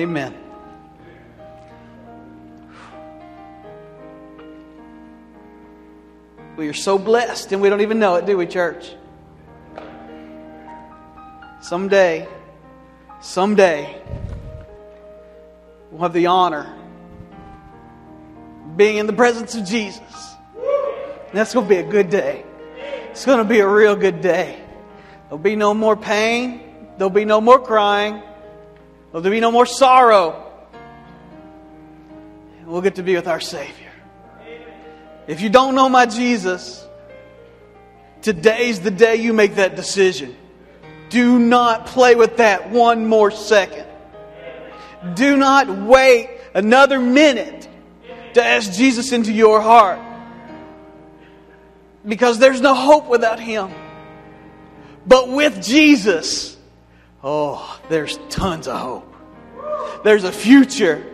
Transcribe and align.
Amen. 0.00 0.34
We 6.56 6.68
are 6.68 6.72
so 6.72 6.96
blessed, 6.96 7.52
and 7.52 7.60
we 7.60 7.68
don't 7.68 7.82
even 7.82 7.98
know 7.98 8.14
it, 8.14 8.24
do 8.24 8.38
we, 8.38 8.46
church? 8.46 8.94
Someday, 11.60 12.26
someday, 13.20 14.00
we'll 15.90 16.00
have 16.00 16.14
the 16.14 16.28
honor 16.28 16.74
being 18.76 18.96
in 18.96 19.06
the 19.06 19.12
presence 19.12 19.54
of 19.54 19.66
Jesus. 19.66 20.34
And 20.56 21.34
that's 21.34 21.52
going 21.52 21.66
to 21.66 21.68
be 21.68 21.76
a 21.76 21.86
good 21.86 22.08
day. 22.08 22.46
It's 23.10 23.26
going 23.26 23.36
to 23.36 23.44
be 23.44 23.60
a 23.60 23.68
real 23.68 23.96
good 23.96 24.22
day. 24.22 24.64
There'll 25.24 25.36
be 25.36 25.56
no 25.56 25.74
more 25.74 25.94
pain. 25.94 26.88
There'll 26.96 27.10
be 27.10 27.26
no 27.26 27.42
more 27.42 27.58
crying. 27.58 28.22
There'll 29.12 29.28
be 29.28 29.40
no 29.40 29.50
more 29.50 29.66
sorrow. 29.66 30.46
We'll 32.64 32.82
get 32.82 32.96
to 32.96 33.02
be 33.02 33.16
with 33.16 33.26
our 33.26 33.40
Savior. 33.40 33.90
If 35.26 35.40
you 35.40 35.50
don't 35.50 35.74
know 35.74 35.88
my 35.88 36.06
Jesus, 36.06 36.86
today's 38.22 38.80
the 38.80 38.90
day 38.90 39.16
you 39.16 39.32
make 39.32 39.56
that 39.56 39.74
decision. 39.74 40.36
Do 41.08 41.38
not 41.38 41.86
play 41.86 42.14
with 42.14 42.36
that 42.36 42.70
one 42.70 43.06
more 43.06 43.32
second. 43.32 43.86
Do 45.14 45.36
not 45.36 45.68
wait 45.68 46.30
another 46.54 47.00
minute 47.00 47.68
to 48.34 48.44
ask 48.44 48.72
Jesus 48.72 49.10
into 49.10 49.32
your 49.32 49.60
heart. 49.60 49.98
Because 52.06 52.38
there's 52.38 52.60
no 52.60 52.74
hope 52.74 53.08
without 53.08 53.40
Him. 53.40 53.70
But 55.06 55.28
with 55.28 55.62
Jesus, 55.62 56.49
oh, 57.22 57.80
there's 57.88 58.18
tons 58.28 58.68
of 58.68 58.78
hope. 58.78 59.14
There's 60.04 60.24
a 60.24 60.32
future. 60.32 61.04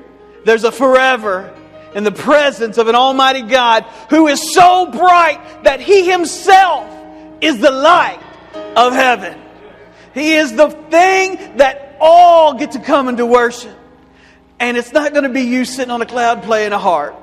There's 0.44 0.64
a 0.64 0.72
forever 0.72 1.52
in 1.94 2.04
the 2.04 2.12
presence 2.12 2.78
of 2.78 2.88
an 2.88 2.94
Almighty 2.94 3.42
God 3.42 3.84
who 4.10 4.28
is 4.28 4.54
so 4.54 4.90
bright 4.90 5.64
that 5.64 5.80
He 5.80 6.10
Himself 6.10 6.88
is 7.40 7.58
the 7.58 7.70
light 7.70 8.20
of 8.76 8.92
heaven. 8.92 9.40
He 10.14 10.34
is 10.34 10.54
the 10.54 10.68
thing 10.68 11.56
that 11.56 11.96
all 12.00 12.54
get 12.54 12.72
to 12.72 12.80
come 12.80 13.08
into 13.08 13.26
worship. 13.26 13.76
And 14.58 14.76
it's 14.76 14.92
not 14.92 15.12
going 15.12 15.24
to 15.24 15.30
be 15.30 15.42
you 15.42 15.64
sitting 15.64 15.90
on 15.90 16.00
a 16.00 16.06
cloud 16.06 16.42
playing 16.42 16.72
a 16.72 16.78
harp. 16.78 17.14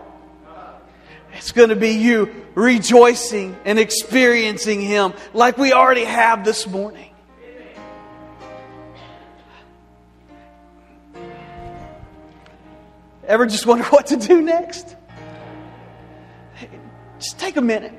It's 1.35 1.51
going 1.51 1.69
to 1.69 1.75
be 1.75 1.91
you 1.91 2.45
rejoicing 2.53 3.57
and 3.65 3.79
experiencing 3.79 4.81
Him 4.81 5.13
like 5.33 5.57
we 5.57 5.73
already 5.73 6.03
have 6.03 6.45
this 6.45 6.67
morning. 6.67 7.12
Ever 13.27 13.45
just 13.45 13.65
wonder 13.65 13.85
what 13.85 14.07
to 14.07 14.17
do 14.17 14.41
next? 14.41 14.95
just 17.19 17.39
take 17.39 17.55
a 17.57 17.61
minute. 17.61 17.93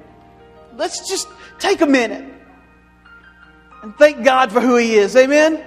Let's 0.76 1.08
just 1.08 1.28
take 1.58 1.80
a 1.80 1.86
minute 1.86 2.24
and 3.82 3.96
thank 3.96 4.24
God 4.24 4.52
for 4.52 4.60
who 4.60 4.76
He 4.76 4.94
is. 4.96 5.16
Amen? 5.16 5.62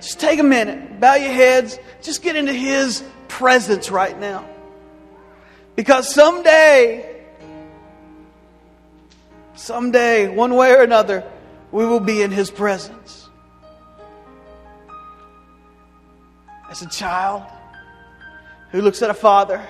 Just 0.00 0.18
take 0.18 0.38
a 0.38 0.44
minute, 0.44 0.98
bow 0.98 1.14
your 1.14 1.32
heads, 1.32 1.78
just 2.00 2.22
get 2.22 2.36
into 2.36 2.52
His 2.52 3.04
presence 3.28 3.90
right 3.90 4.18
now. 4.18 4.48
Because 5.76 6.12
someday, 6.12 7.22
someday, 9.54 10.28
one 10.28 10.54
way 10.54 10.72
or 10.72 10.82
another, 10.82 11.24
we 11.70 11.84
will 11.84 12.00
be 12.00 12.22
in 12.22 12.30
His 12.30 12.50
presence. 12.50 13.28
As 16.70 16.82
a 16.82 16.88
child 16.88 17.42
who 18.72 18.80
looks 18.80 19.02
at 19.02 19.10
a 19.10 19.14
father, 19.14 19.64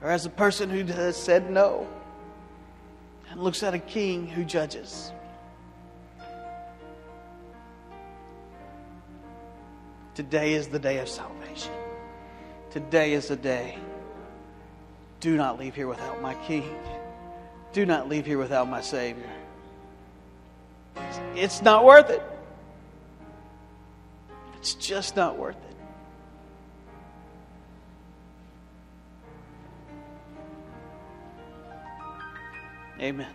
or 0.00 0.10
as 0.10 0.26
a 0.26 0.30
person 0.30 0.70
who 0.70 0.84
has 0.92 1.16
said 1.16 1.50
no 1.50 1.86
and 3.30 3.42
looks 3.42 3.62
at 3.62 3.72
a 3.74 3.78
king 3.78 4.26
who 4.26 4.44
judges. 4.44 5.12
Today 10.14 10.52
is 10.52 10.68
the 10.68 10.78
day 10.78 10.98
of 10.98 11.08
salvation. 11.08 11.72
Today 12.70 13.14
is 13.14 13.28
the 13.28 13.36
day. 13.36 13.78
Do 15.20 15.36
not 15.36 15.58
leave 15.58 15.74
here 15.74 15.86
without 15.86 16.20
my 16.20 16.34
king. 16.46 16.76
Do 17.72 17.86
not 17.86 18.08
leave 18.08 18.26
here 18.26 18.38
without 18.38 18.68
my 18.68 18.82
Savior. 18.82 19.30
It's 21.34 21.62
not 21.62 21.84
worth 21.84 22.10
it. 22.10 22.22
It's 24.62 24.74
just 24.74 25.16
not 25.16 25.36
worth 25.36 25.56
it. 25.56 25.76
Amen. 33.00 33.26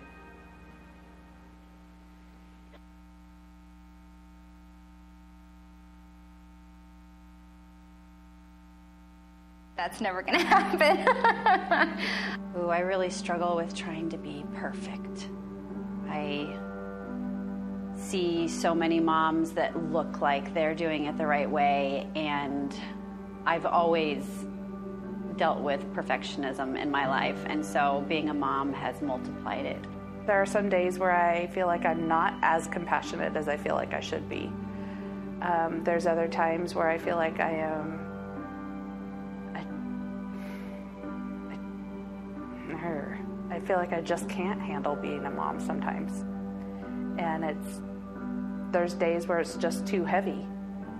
That's 9.76 10.00
never 10.00 10.22
going 10.22 10.40
to 10.40 10.46
happen. 10.46 12.00
Ooh, 12.58 12.70
I 12.70 12.80
really 12.80 13.10
struggle 13.10 13.58
with 13.58 13.76
trying 13.76 14.10
to 14.12 14.18
be 14.18 14.46
perfect. 14.56 15.28
I 16.08 16.58
see 17.98 18.48
so 18.48 18.74
many 18.74 19.00
moms 19.00 19.52
that 19.52 19.92
look 19.92 20.22
like 20.22 20.54
they're 20.54 20.76
doing 20.76 21.06
it 21.06 21.18
the 21.18 21.28
right 21.28 21.50
way, 21.50 22.08
and 22.16 22.76
I've 23.46 23.66
always 23.66 24.24
dealt 25.38 25.62
with 25.62 25.86
perfectionism 25.94 26.82
in 26.82 26.90
my 26.90 27.08
life, 27.08 27.44
and 27.48 27.66
so 27.66 28.06
being 28.08 28.30
a 28.30 28.34
mom 28.34 28.74
has 28.74 29.02
multiplied 29.02 29.66
it. 29.66 29.84
There 30.26 30.42
are 30.42 30.46
some 30.46 30.70
days 30.70 31.00
where 31.00 31.12
I 31.12 31.48
feel 31.48 31.68
like 31.68 31.86
I'm 31.86 32.08
not 32.08 32.34
as 32.42 32.68
compassionate 32.68 33.36
as 33.36 33.48
I 33.48 33.58
feel 33.58 33.76
like 33.76 33.94
I 33.94 34.00
should 34.00 34.28
be. 34.28 34.52
Um, 35.42 35.82
there's 35.84 36.06
other 36.06 36.28
times 36.28 36.76
where 36.76 36.90
I 36.90 36.98
feel 36.98 37.16
like 37.16 37.40
I 37.40 37.52
am. 37.52 38.00
I, 39.56 39.64
I 43.56 43.60
feel 43.62 43.78
like 43.78 43.94
I 43.94 44.02
just 44.02 44.28
can't 44.28 44.62
handle 44.62 44.96
being 44.96 45.26
a 45.26 45.32
mom 45.32 45.60
sometimes. 45.60 46.26
And 47.20 47.44
it's. 47.44 47.82
There's 48.72 48.94
days 48.94 49.28
where 49.28 49.40
it's 49.40 49.56
just 49.56 49.88
too 49.88 50.04
heavy. 50.04 50.46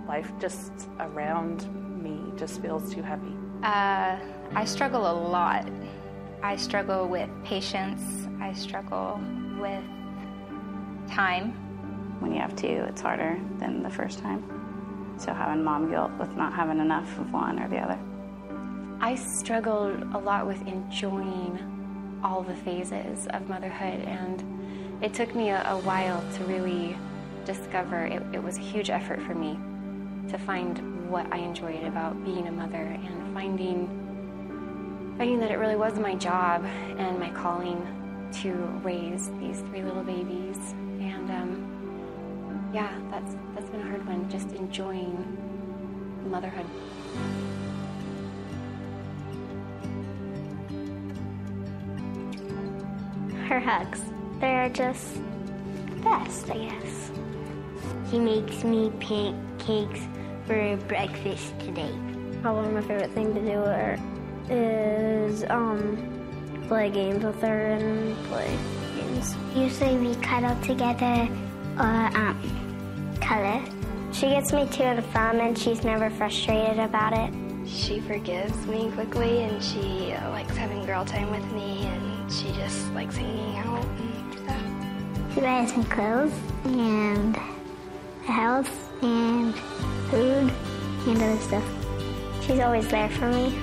Life 0.06 0.32
just 0.40 0.72
around 1.00 1.66
me 2.02 2.32
just 2.36 2.62
feels 2.62 2.92
too 2.92 3.02
heavy. 3.02 3.34
Uh, 3.62 4.18
I 4.54 4.64
struggle 4.64 5.10
a 5.10 5.12
lot. 5.12 5.68
I 6.42 6.56
struggle 6.56 7.08
with 7.08 7.28
patience. 7.44 8.26
I 8.40 8.52
struggle 8.52 9.20
with 9.60 9.84
time. 11.10 11.52
When 12.20 12.32
you 12.32 12.40
have 12.40 12.56
two, 12.56 12.84
it's 12.88 13.00
harder 13.00 13.38
than 13.58 13.82
the 13.82 13.90
first 13.90 14.20
time. 14.20 14.42
So 15.18 15.32
having 15.32 15.64
mom 15.64 15.90
guilt 15.90 16.12
with 16.18 16.34
not 16.36 16.52
having 16.52 16.78
enough 16.78 17.18
of 17.18 17.32
one 17.32 17.58
or 17.58 17.68
the 17.68 17.78
other. 17.78 17.98
I 19.00 19.14
struggled 19.14 20.00
a 20.14 20.18
lot 20.18 20.46
with 20.46 20.60
enjoying 20.66 22.20
all 22.24 22.42
the 22.42 22.54
phases 22.54 23.26
of 23.30 23.48
motherhood, 23.48 24.00
and 24.00 25.02
it 25.02 25.14
took 25.14 25.34
me 25.34 25.50
a, 25.50 25.68
a 25.70 25.78
while 25.78 26.24
to 26.34 26.44
really 26.44 26.96
discover 27.48 28.04
it, 28.04 28.22
it 28.34 28.42
was 28.42 28.58
a 28.58 28.60
huge 28.60 28.90
effort 28.90 29.22
for 29.22 29.34
me 29.34 29.58
to 30.28 30.36
find 30.36 31.10
what 31.10 31.26
I 31.32 31.38
enjoyed 31.38 31.82
about 31.84 32.22
being 32.22 32.46
a 32.46 32.52
mother 32.52 32.76
and 32.76 33.34
finding 33.34 33.88
finding 35.16 35.40
that 35.40 35.50
it 35.50 35.56
really 35.56 35.74
was 35.74 35.98
my 35.98 36.14
job 36.14 36.62
and 36.98 37.18
my 37.18 37.30
calling 37.30 37.80
to 38.42 38.52
raise 38.84 39.30
these 39.40 39.60
three 39.62 39.82
little 39.82 40.04
babies. 40.04 40.58
And 41.00 41.30
um, 41.30 42.70
yeah, 42.74 42.94
that's 43.10 43.34
that's 43.54 43.70
been 43.70 43.80
a 43.80 43.88
hard 43.88 44.06
one. 44.06 44.28
Just 44.28 44.52
enjoying 44.52 45.16
motherhood. 46.28 46.66
Her 53.48 53.58
hugs. 53.58 54.02
They're 54.38 54.68
just 54.68 55.14
the 55.14 55.96
best, 56.02 56.50
I 56.50 56.58
guess. 56.58 57.10
He 58.10 58.18
makes 58.18 58.64
me 58.64 58.90
pancakes 59.00 60.00
for 60.46 60.76
breakfast 60.88 61.58
today. 61.60 61.92
Probably 62.40 62.72
my 62.72 62.80
favorite 62.80 63.10
thing 63.10 63.34
to 63.34 63.40
do 63.40 64.54
is 64.54 65.44
um 65.50 66.64
play 66.68 66.90
games 66.90 67.22
with 67.22 67.40
her 67.42 67.66
and 67.66 68.16
play 68.28 68.56
games. 68.96 69.36
Usually 69.54 69.96
we 69.98 70.14
cuddle 70.16 70.56
together 70.62 71.28
or 71.78 72.16
um 72.16 73.16
color. 73.20 73.62
She 74.12 74.28
gets 74.30 74.54
me 74.54 74.66
to 74.66 74.84
and 74.84 75.04
from 75.06 75.40
and 75.40 75.58
she's 75.58 75.84
never 75.84 76.08
frustrated 76.08 76.78
about 76.78 77.12
it. 77.12 77.30
She 77.68 78.00
forgives 78.00 78.66
me 78.66 78.90
quickly 78.92 79.42
and 79.42 79.62
she 79.62 80.12
uh, 80.14 80.30
likes 80.30 80.56
having 80.56 80.86
girl 80.86 81.04
time 81.04 81.30
with 81.30 81.44
me 81.52 81.84
and 81.84 82.32
she 82.32 82.50
just 82.52 82.90
likes 82.94 83.18
hanging 83.18 83.58
out 83.58 83.84
and 83.84 84.34
stuff. 84.34 85.34
She 85.34 85.40
buys 85.42 85.76
me 85.76 85.84
clothes 85.84 86.32
and 86.64 87.38
a 88.28 88.32
house 88.32 88.70
and 89.02 89.54
food 90.10 90.52
and 91.06 91.16
other 91.16 91.38
stuff. 91.40 91.64
She's 92.42 92.60
always 92.60 92.86
there 92.88 93.08
for 93.10 93.30
me. 93.30 93.56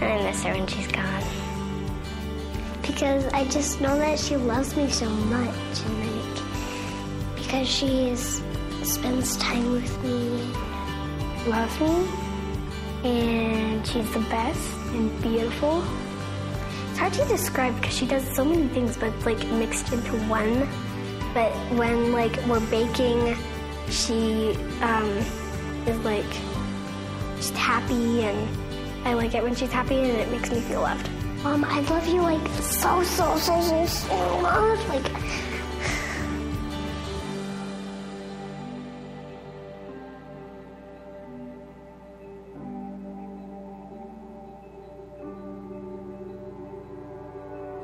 And 0.00 0.04
I 0.04 0.22
miss 0.22 0.42
her 0.44 0.52
when 0.52 0.66
she's 0.66 0.86
gone. 0.88 1.24
Because 2.82 3.26
I 3.32 3.44
just 3.48 3.80
know 3.80 3.96
that 3.98 4.18
she 4.18 4.36
loves 4.36 4.76
me 4.76 4.90
so 4.90 5.08
much 5.08 5.80
and 5.86 6.16
like 6.16 6.30
because 7.36 7.68
she 7.68 8.08
is, 8.08 8.42
spends 8.82 9.36
time 9.38 9.72
with 9.72 10.04
me, 10.04 10.52
loves 11.48 11.80
me, 11.80 12.08
and 13.08 13.86
she's 13.86 14.12
the 14.12 14.20
best 14.30 14.76
and 14.92 15.22
beautiful. 15.22 15.82
It's 16.90 16.98
hard 16.98 17.12
to 17.14 17.24
describe 17.26 17.74
because 17.76 17.94
she 17.94 18.06
does 18.06 18.24
so 18.34 18.44
many 18.44 18.68
things, 18.68 18.96
but 18.96 19.12
it's 19.14 19.26
like 19.26 19.44
mixed 19.52 19.92
into 19.92 20.12
one. 20.28 20.68
But 21.32 21.52
when 21.78 22.12
like 22.12 22.36
we're 22.46 22.60
baking, 22.70 23.36
she 23.88 24.56
um, 24.82 25.08
is 25.86 25.96
like 25.98 26.24
just 27.36 27.54
happy, 27.54 28.22
and 28.22 28.48
I 29.06 29.14
like 29.14 29.34
it 29.34 29.42
when 29.42 29.54
she's 29.54 29.70
happy, 29.70 29.96
and 29.96 30.10
it 30.18 30.30
makes 30.30 30.50
me 30.50 30.60
feel 30.60 30.80
loved. 30.80 31.08
Mom, 31.44 31.64
I 31.64 31.80
love 31.82 32.06
you 32.08 32.20
like 32.20 32.46
so 32.62 33.02
so 33.04 33.36
so 33.38 33.60
so 33.62 33.86
so 33.86 34.40
much. 34.40 34.88
Like. 34.88 35.06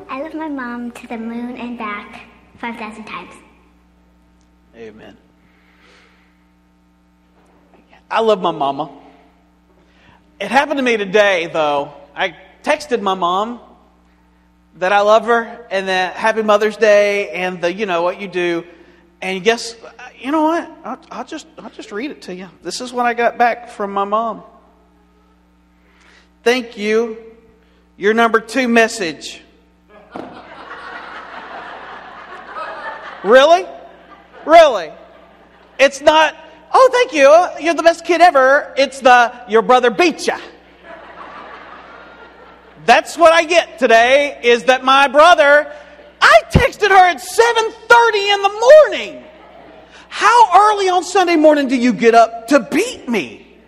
I 0.08 0.22
love 0.22 0.34
my 0.34 0.48
mom 0.48 0.90
to 0.92 1.06
the 1.06 1.18
moon 1.18 1.56
and 1.56 1.78
back 1.78 2.26
5,000 2.58 3.04
times. 3.04 3.34
Amen. 4.74 5.16
I 8.10 8.20
love 8.20 8.40
my 8.40 8.50
mama. 8.50 8.90
It 10.38 10.50
happened 10.50 10.78
to 10.78 10.82
me 10.82 10.96
today, 10.96 11.48
though. 11.52 11.92
I 12.14 12.36
texted 12.62 13.00
my 13.00 13.14
mom 13.14 13.60
that 14.76 14.92
I 14.92 15.00
love 15.00 15.26
her 15.26 15.66
and 15.70 15.88
that 15.88 16.14
Happy 16.14 16.42
Mother's 16.42 16.76
Day 16.76 17.30
and 17.30 17.60
the, 17.60 17.72
you 17.72 17.86
know, 17.86 18.02
what 18.02 18.20
you 18.20 18.28
do. 18.28 18.64
And 19.22 19.42
guess, 19.42 19.74
you 20.18 20.30
know 20.30 20.42
what? 20.42 20.70
I'll, 20.84 21.00
I'll 21.10 21.24
just, 21.24 21.46
I'll 21.58 21.70
just 21.70 21.90
read 21.90 22.10
it 22.10 22.22
to 22.22 22.34
you. 22.34 22.48
This 22.62 22.80
is 22.80 22.92
what 22.92 23.06
I 23.06 23.14
got 23.14 23.38
back 23.38 23.70
from 23.70 23.92
my 23.92 24.04
mom. 24.04 24.42
Thank 26.42 26.76
you. 26.76 27.16
Your 27.96 28.12
number 28.12 28.40
two 28.40 28.68
message. 28.68 29.40
Really? 33.26 33.66
Really? 34.44 34.92
It's 35.78 36.00
not, 36.00 36.34
oh, 36.72 36.88
thank 36.92 37.12
you. 37.12 37.64
You're 37.64 37.74
the 37.74 37.82
best 37.82 38.04
kid 38.04 38.20
ever. 38.20 38.72
It's 38.76 39.00
the, 39.00 39.32
your 39.48 39.62
brother 39.62 39.90
beat 39.90 40.26
you. 40.26 40.36
That's 42.86 43.18
what 43.18 43.32
I 43.32 43.44
get 43.44 43.80
today 43.80 44.38
is 44.44 44.64
that 44.64 44.84
my 44.84 45.08
brother, 45.08 45.72
I 46.20 46.40
texted 46.50 46.88
her 46.88 46.94
at 46.94 47.16
7:30 47.16 48.34
in 48.34 48.42
the 48.42 48.48
morning. 48.48 49.24
How 50.08 50.70
early 50.70 50.88
on 50.88 51.02
Sunday 51.02 51.34
morning 51.34 51.66
do 51.66 51.76
you 51.76 51.92
get 51.92 52.14
up 52.14 52.46
to 52.48 52.60
beat 52.60 53.08
me? 53.08 53.58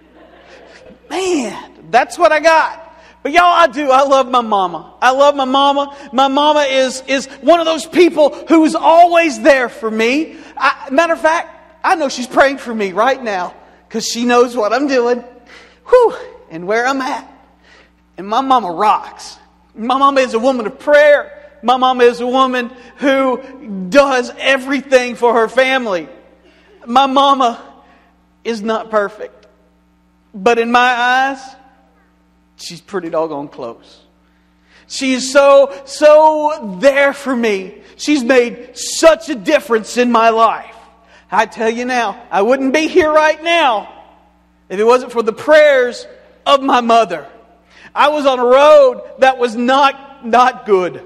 Man, 1.10 1.90
that's 1.90 2.16
what 2.16 2.30
I 2.30 2.38
got. 2.38 2.87
But 3.28 3.34
y'all, 3.34 3.44
I 3.44 3.66
do. 3.66 3.90
I 3.90 4.04
love 4.04 4.30
my 4.30 4.40
mama. 4.40 4.94
I 5.02 5.10
love 5.10 5.36
my 5.36 5.44
mama. 5.44 5.94
My 6.14 6.28
mama 6.28 6.60
is, 6.60 7.02
is 7.06 7.26
one 7.42 7.60
of 7.60 7.66
those 7.66 7.84
people 7.84 8.30
who 8.30 8.64
is 8.64 8.74
always 8.74 9.42
there 9.42 9.68
for 9.68 9.90
me. 9.90 10.38
I, 10.56 10.88
matter 10.90 11.12
of 11.12 11.20
fact, 11.20 11.54
I 11.84 11.94
know 11.96 12.08
she's 12.08 12.26
praying 12.26 12.56
for 12.56 12.74
me 12.74 12.92
right 12.92 13.22
now 13.22 13.54
because 13.86 14.08
she 14.08 14.24
knows 14.24 14.56
what 14.56 14.72
I'm 14.72 14.88
doing 14.88 15.22
whew, 15.88 16.16
and 16.48 16.66
where 16.66 16.86
I'm 16.86 17.02
at. 17.02 17.30
And 18.16 18.26
my 18.26 18.40
mama 18.40 18.72
rocks. 18.72 19.36
My 19.74 19.98
mama 19.98 20.22
is 20.22 20.32
a 20.32 20.38
woman 20.38 20.66
of 20.66 20.78
prayer. 20.78 21.50
My 21.62 21.76
mama 21.76 22.04
is 22.04 22.20
a 22.22 22.26
woman 22.26 22.70
who 22.96 23.90
does 23.90 24.32
everything 24.38 25.16
for 25.16 25.34
her 25.34 25.50
family. 25.50 26.08
My 26.86 27.04
mama 27.04 27.62
is 28.42 28.62
not 28.62 28.90
perfect. 28.90 29.46
But 30.32 30.58
in 30.58 30.72
my 30.72 30.80
eyes, 30.80 31.56
she's 32.58 32.80
pretty 32.80 33.10
doggone 33.10 33.48
close. 33.48 34.00
She's 34.86 35.32
so, 35.32 35.82
so 35.84 36.78
there 36.80 37.12
for 37.12 37.34
me. 37.34 37.82
She's 37.96 38.24
made 38.24 38.76
such 38.76 39.28
a 39.28 39.34
difference 39.34 39.96
in 39.96 40.10
my 40.10 40.30
life. 40.30 40.74
I 41.30 41.46
tell 41.46 41.68
you 41.68 41.84
now, 41.84 42.22
I 42.30 42.42
wouldn't 42.42 42.72
be 42.72 42.88
here 42.88 43.12
right 43.12 43.42
now 43.42 43.92
if 44.68 44.78
it 44.78 44.84
wasn't 44.84 45.12
for 45.12 45.22
the 45.22 45.32
prayers 45.32 46.06
of 46.46 46.62
my 46.62 46.80
mother. 46.80 47.26
I 47.94 48.08
was 48.08 48.24
on 48.26 48.38
a 48.38 48.44
road 48.44 49.02
that 49.18 49.38
was 49.38 49.56
not, 49.56 50.26
not 50.26 50.64
good. 50.64 51.02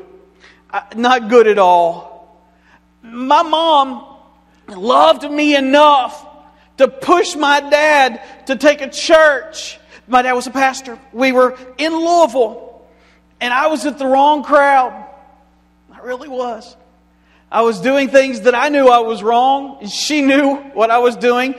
Uh, 0.73 0.81
Not 0.97 1.29
good 1.29 1.49
at 1.49 1.59
all. 1.59 2.41
My 3.03 3.43
mom 3.43 4.07
loved 4.69 5.31
me 5.31 5.55
enough 5.55 6.27
to 6.79 6.89
push 6.89 7.37
my 7.37 7.61
dad 7.61 8.23
to 8.47 8.57
take 8.57 8.81
a 8.81 8.89
church. 8.89 9.79
My 10.07 10.23
dad 10.23 10.33
was 10.33 10.47
a 10.47 10.51
pastor. 10.51 10.99
We 11.13 11.33
were 11.33 11.57
in 11.79 11.93
Louisville, 11.93 12.85
and 13.41 13.53
I 13.53 13.69
was 13.69 13.87
at 13.87 13.99
the 13.99 14.07
wrong 14.07 14.43
crowd. 14.43 15.07
I 15.93 16.01
really 16.01 16.29
was. 16.29 16.77
I 17.51 17.63
was 17.63 17.81
doing 17.81 18.09
things 18.09 18.43
that 18.43 18.55
I 18.55 18.71
knew 18.71 18.89
I 18.89 19.01
was 19.01 19.23
wrong, 19.23 19.79
and 19.81 19.91
she 19.91 20.23
knew 20.23 20.57
what 20.57 20.91
I 20.91 20.99
was 20.99 21.17
doing. 21.17 21.55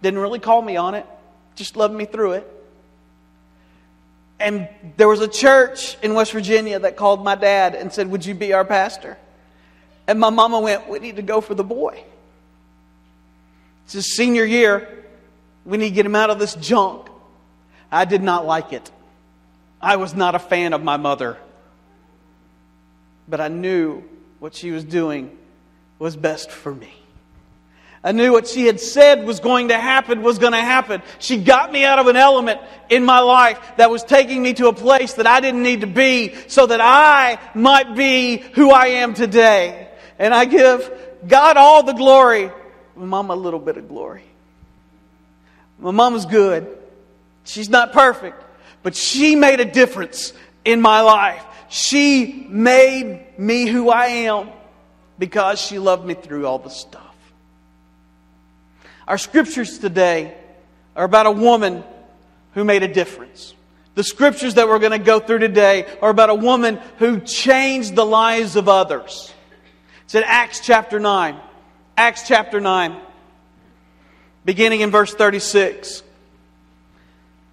Didn't 0.00 0.20
really 0.20 0.38
call 0.38 0.62
me 0.62 0.76
on 0.76 0.94
it, 0.94 1.06
just 1.56 1.76
loved 1.76 1.94
me 1.94 2.04
through 2.04 2.32
it. 2.32 2.48
And 4.38 4.68
there 4.96 5.08
was 5.08 5.20
a 5.20 5.28
church 5.28 5.96
in 6.02 6.14
West 6.14 6.32
Virginia 6.32 6.78
that 6.80 6.96
called 6.96 7.22
my 7.22 7.36
dad 7.36 7.76
and 7.76 7.92
said, 7.92 8.10
Would 8.10 8.26
you 8.26 8.34
be 8.34 8.52
our 8.52 8.64
pastor? 8.64 9.16
And 10.08 10.18
my 10.18 10.30
mama 10.30 10.60
went, 10.60 10.88
We 10.88 10.98
need 10.98 11.16
to 11.16 11.22
go 11.22 11.40
for 11.40 11.54
the 11.54 11.62
boy. 11.62 12.02
It's 13.84 13.92
his 13.92 14.16
senior 14.16 14.44
year. 14.44 14.88
We 15.64 15.78
need 15.78 15.90
to 15.90 15.94
get 15.94 16.06
him 16.06 16.16
out 16.16 16.30
of 16.30 16.40
this 16.40 16.54
junk. 16.56 17.08
I 17.92 18.06
did 18.06 18.22
not 18.22 18.46
like 18.46 18.72
it. 18.72 18.90
I 19.80 19.96
was 19.96 20.14
not 20.14 20.34
a 20.34 20.38
fan 20.38 20.72
of 20.72 20.82
my 20.82 20.96
mother. 20.96 21.36
But 23.28 23.40
I 23.40 23.48
knew 23.48 24.02
what 24.38 24.54
she 24.54 24.70
was 24.70 24.82
doing 24.82 25.36
was 25.98 26.16
best 26.16 26.50
for 26.50 26.74
me. 26.74 26.92
I 28.04 28.10
knew 28.10 28.32
what 28.32 28.48
she 28.48 28.66
had 28.66 28.80
said 28.80 29.24
was 29.24 29.38
going 29.38 29.68
to 29.68 29.78
happen 29.78 30.22
was 30.22 30.38
going 30.38 30.54
to 30.54 30.60
happen. 30.60 31.02
She 31.20 31.36
got 31.36 31.70
me 31.70 31.84
out 31.84 32.00
of 32.00 32.08
an 32.08 32.16
element 32.16 32.60
in 32.88 33.04
my 33.04 33.20
life 33.20 33.60
that 33.76 33.90
was 33.90 34.02
taking 34.02 34.42
me 34.42 34.54
to 34.54 34.66
a 34.66 34.72
place 34.72 35.12
that 35.14 35.26
I 35.26 35.38
didn't 35.38 35.62
need 35.62 35.82
to 35.82 35.86
be 35.86 36.34
so 36.48 36.66
that 36.66 36.80
I 36.80 37.38
might 37.54 37.94
be 37.94 38.38
who 38.38 38.72
I 38.72 38.86
am 38.86 39.14
today. 39.14 39.88
And 40.18 40.34
I 40.34 40.46
give 40.46 40.90
God 41.28 41.56
all 41.56 41.84
the 41.84 41.92
glory, 41.92 42.50
my 42.96 43.06
mom 43.06 43.30
a 43.30 43.36
little 43.36 43.60
bit 43.60 43.76
of 43.76 43.88
glory. 43.88 44.24
My 45.78 45.92
mama's 45.92 46.26
good. 46.26 46.81
She's 47.44 47.68
not 47.68 47.92
perfect, 47.92 48.42
but 48.82 48.94
she 48.94 49.36
made 49.36 49.60
a 49.60 49.64
difference 49.64 50.32
in 50.64 50.80
my 50.80 51.00
life. 51.00 51.44
She 51.68 52.46
made 52.48 53.38
me 53.38 53.66
who 53.66 53.90
I 53.90 54.06
am 54.06 54.50
because 55.18 55.60
she 55.60 55.78
loved 55.78 56.04
me 56.04 56.14
through 56.14 56.46
all 56.46 56.58
the 56.58 56.70
stuff. 56.70 57.14
Our 59.08 59.18
scriptures 59.18 59.78
today 59.78 60.34
are 60.94 61.04
about 61.04 61.26
a 61.26 61.30
woman 61.30 61.82
who 62.54 62.64
made 62.64 62.82
a 62.82 62.88
difference. 62.92 63.54
The 63.94 64.04
scriptures 64.04 64.54
that 64.54 64.68
we're 64.68 64.78
going 64.78 64.92
to 64.92 64.98
go 64.98 65.20
through 65.20 65.40
today 65.40 65.86
are 66.00 66.10
about 66.10 66.30
a 66.30 66.34
woman 66.34 66.78
who 66.98 67.20
changed 67.20 67.94
the 67.94 68.06
lives 68.06 68.56
of 68.56 68.68
others. 68.68 69.32
It's 70.04 70.14
in 70.14 70.22
Acts 70.24 70.60
chapter 70.60 70.98
9. 70.98 71.38
Acts 71.96 72.26
chapter 72.26 72.58
9, 72.58 72.96
beginning 74.46 74.80
in 74.80 74.90
verse 74.90 75.12
36. 75.14 76.02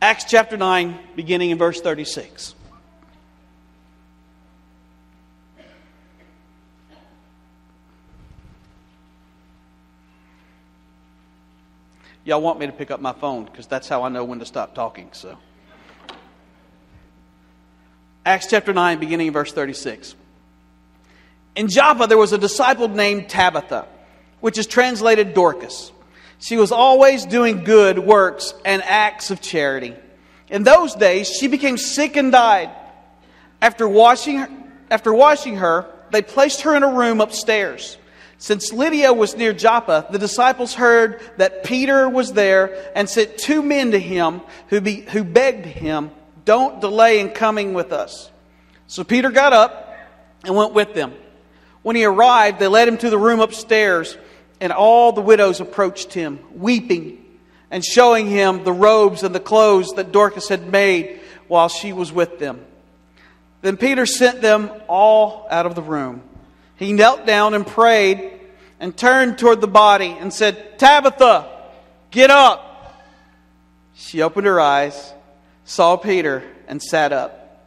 Acts 0.01 0.23
chapter 0.23 0.55
9, 0.55 0.97
beginning 1.17 1.49
in 1.49 1.57
verse 1.57 1.81
36. 1.81 2.55
Y'all 12.23 12.41
want 12.41 12.59
me 12.59 12.65
to 12.65 12.71
pick 12.71 12.91
up 12.91 13.01
my 13.01 13.11
phone 13.11 13.43
because 13.43 13.67
that's 13.67 13.89
how 13.89 14.03
I 14.03 14.09
know 14.09 14.23
when 14.23 14.39
to 14.39 14.45
stop 14.45 14.73
talking. 14.73 15.09
So, 15.11 15.37
Acts 18.25 18.47
chapter 18.47 18.71
9, 18.71 18.99
beginning 18.99 19.27
in 19.27 19.33
verse 19.33 19.51
36. 19.51 20.15
In 21.57 21.67
Joppa, 21.67 22.07
there 22.07 22.17
was 22.17 22.31
a 22.31 22.37
disciple 22.37 22.87
named 22.87 23.27
Tabitha, 23.27 23.85
which 24.39 24.57
is 24.57 24.65
translated 24.65 25.33
Dorcas. 25.33 25.91
She 26.39 26.57
was 26.57 26.71
always 26.71 27.25
doing 27.25 27.63
good 27.63 27.99
works 27.99 28.53
and 28.65 28.81
acts 28.83 29.29
of 29.29 29.41
charity. 29.41 29.95
In 30.49 30.63
those 30.63 30.95
days, 30.95 31.29
she 31.29 31.47
became 31.47 31.77
sick 31.77 32.15
and 32.15 32.31
died. 32.31 32.71
After 33.61 33.87
washing 33.87 34.39
her, 34.39 34.49
after 34.89 35.13
washing 35.13 35.57
her, 35.57 35.85
they 36.11 36.21
placed 36.21 36.61
her 36.61 36.75
in 36.75 36.83
a 36.83 36.91
room 36.91 37.21
upstairs. 37.21 37.97
Since 38.37 38.71
Lydda 38.71 39.13
was 39.13 39.35
near 39.35 39.51
Joppa, 39.51 40.07
the 40.09 40.17
disciples 40.17 40.73
heard 40.73 41.21
that 41.37 41.65
Peter 41.65 42.07
was 42.07 42.31
there 42.31 42.89
and 42.95 43.09
sent 43.09 43.37
two 43.37 43.61
men 43.61 43.91
to 43.91 43.99
him 43.99 44.41
who, 44.69 44.79
be, 44.79 45.01
who 45.01 45.25
begged 45.25 45.65
him, 45.65 46.09
Don't 46.45 46.79
delay 46.79 47.19
in 47.19 47.31
coming 47.31 47.73
with 47.73 47.91
us. 47.91 48.31
So 48.87 49.03
Peter 49.03 49.29
got 49.29 49.51
up 49.51 49.93
and 50.45 50.55
went 50.55 50.73
with 50.73 50.93
them. 50.93 51.13
When 51.81 51.97
he 51.97 52.05
arrived, 52.05 52.59
they 52.59 52.67
led 52.67 52.87
him 52.87 52.97
to 52.99 53.09
the 53.09 53.17
room 53.17 53.41
upstairs, 53.41 54.17
and 54.61 54.71
all 54.71 55.11
the 55.11 55.21
widows 55.21 55.59
approached 55.59 56.13
him, 56.13 56.39
weeping 56.53 57.25
and 57.71 57.83
showing 57.83 58.27
him 58.27 58.63
the 58.63 58.73
robes 58.73 59.23
and 59.23 59.33
the 59.33 59.39
clothes 59.39 59.89
that 59.95 60.11
Dorcas 60.11 60.49
had 60.49 60.71
made 60.71 61.19
while 61.47 61.69
she 61.69 61.93
was 61.93 62.11
with 62.11 62.39
them. 62.39 62.65
Then 63.61 63.77
Peter 63.77 64.05
sent 64.05 64.41
them 64.41 64.71
all 64.87 65.47
out 65.49 65.65
of 65.65 65.75
the 65.75 65.81
room. 65.81 66.23
He 66.77 66.93
knelt 66.93 67.25
down 67.25 67.53
and 67.53 67.67
prayed 67.67 68.39
and 68.79 68.95
turned 68.95 69.37
toward 69.37 69.61
the 69.61 69.67
body 69.67 70.15
and 70.19 70.33
said, 70.33 70.79
Tabitha, 70.79 71.49
get 72.09 72.31
up. 72.31 72.65
She 73.95 74.21
opened 74.21 74.47
her 74.47 74.61
eyes, 74.61 75.13
saw 75.65 75.97
Peter, 75.97 76.43
and 76.67 76.81
sat 76.81 77.11
up. 77.11 77.65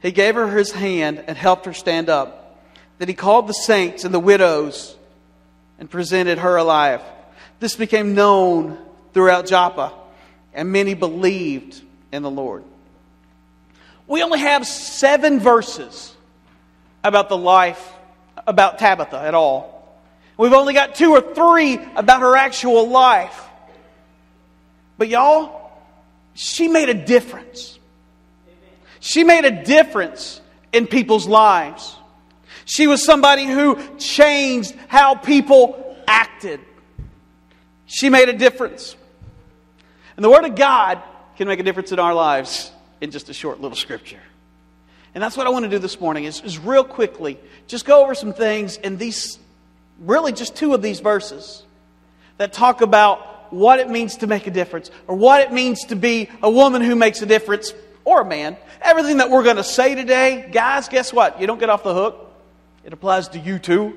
He 0.00 0.10
gave 0.10 0.36
her 0.36 0.48
his 0.48 0.72
hand 0.72 1.22
and 1.26 1.36
helped 1.36 1.66
her 1.66 1.74
stand 1.74 2.08
up. 2.08 2.64
Then 2.98 3.08
he 3.08 3.14
called 3.14 3.46
the 3.46 3.52
saints 3.52 4.04
and 4.04 4.14
the 4.14 4.20
widows 4.20 4.96
and 5.78 5.90
presented 5.90 6.38
her 6.38 6.56
alive. 6.56 7.02
This 7.60 7.76
became 7.76 8.14
known 8.14 8.78
throughout 9.12 9.46
Joppa, 9.46 9.92
and 10.52 10.70
many 10.70 10.94
believed 10.94 11.80
in 12.12 12.22
the 12.22 12.30
Lord. 12.30 12.64
We 14.06 14.22
only 14.22 14.40
have 14.40 14.66
seven 14.66 15.38
verses 15.40 16.14
about 17.04 17.28
the 17.28 17.36
life, 17.36 17.92
about 18.46 18.78
Tabitha 18.78 19.18
at 19.18 19.34
all. 19.34 19.98
We've 20.36 20.52
only 20.52 20.72
got 20.72 20.94
two 20.94 21.12
or 21.12 21.34
three 21.34 21.78
about 21.96 22.20
her 22.20 22.36
actual 22.36 22.88
life. 22.88 23.44
But 24.96 25.08
y'all, 25.08 25.72
she 26.34 26.68
made 26.68 26.88
a 26.88 26.94
difference. 26.94 27.78
She 29.00 29.24
made 29.24 29.44
a 29.44 29.64
difference 29.64 30.40
in 30.72 30.86
people's 30.86 31.26
lives. 31.26 31.94
She 32.68 32.86
was 32.86 33.02
somebody 33.02 33.46
who 33.46 33.78
changed 33.96 34.74
how 34.88 35.14
people 35.14 35.96
acted. 36.06 36.60
She 37.86 38.10
made 38.10 38.28
a 38.28 38.34
difference. 38.34 38.94
And 40.16 40.24
the 40.24 40.28
Word 40.28 40.44
of 40.44 40.54
God 40.54 41.02
can 41.38 41.48
make 41.48 41.60
a 41.60 41.62
difference 41.62 41.92
in 41.92 41.98
our 41.98 42.12
lives 42.12 42.70
in 43.00 43.10
just 43.10 43.30
a 43.30 43.32
short 43.32 43.62
little 43.62 43.74
scripture. 43.76 44.20
And 45.14 45.24
that's 45.24 45.34
what 45.34 45.46
I 45.46 45.50
want 45.50 45.64
to 45.64 45.70
do 45.70 45.78
this 45.78 45.98
morning 45.98 46.24
is, 46.24 46.42
is 46.42 46.58
real 46.58 46.84
quickly 46.84 47.38
just 47.68 47.86
go 47.86 48.02
over 48.02 48.14
some 48.14 48.34
things 48.34 48.76
in 48.76 48.98
these, 48.98 49.38
really 49.98 50.32
just 50.32 50.54
two 50.54 50.74
of 50.74 50.82
these 50.82 51.00
verses 51.00 51.62
that 52.36 52.52
talk 52.52 52.82
about 52.82 53.50
what 53.50 53.80
it 53.80 53.88
means 53.88 54.18
to 54.18 54.26
make 54.26 54.46
a 54.46 54.50
difference 54.50 54.90
or 55.06 55.16
what 55.16 55.40
it 55.40 55.54
means 55.54 55.86
to 55.86 55.96
be 55.96 56.28
a 56.42 56.50
woman 56.50 56.82
who 56.82 56.94
makes 56.94 57.22
a 57.22 57.26
difference 57.26 57.72
or 58.04 58.20
a 58.20 58.24
man, 58.26 58.58
everything 58.82 59.16
that 59.16 59.30
we're 59.30 59.42
going 59.42 59.56
to 59.56 59.64
say 59.64 59.94
today, 59.94 60.50
guys, 60.52 60.90
guess 60.90 61.14
what? 61.14 61.40
You 61.40 61.46
don't 61.46 61.58
get 61.58 61.70
off 61.70 61.82
the 61.82 61.94
hook. 61.94 62.26
It 62.84 62.92
applies 62.92 63.28
to 63.28 63.38
you 63.38 63.58
too. 63.58 63.96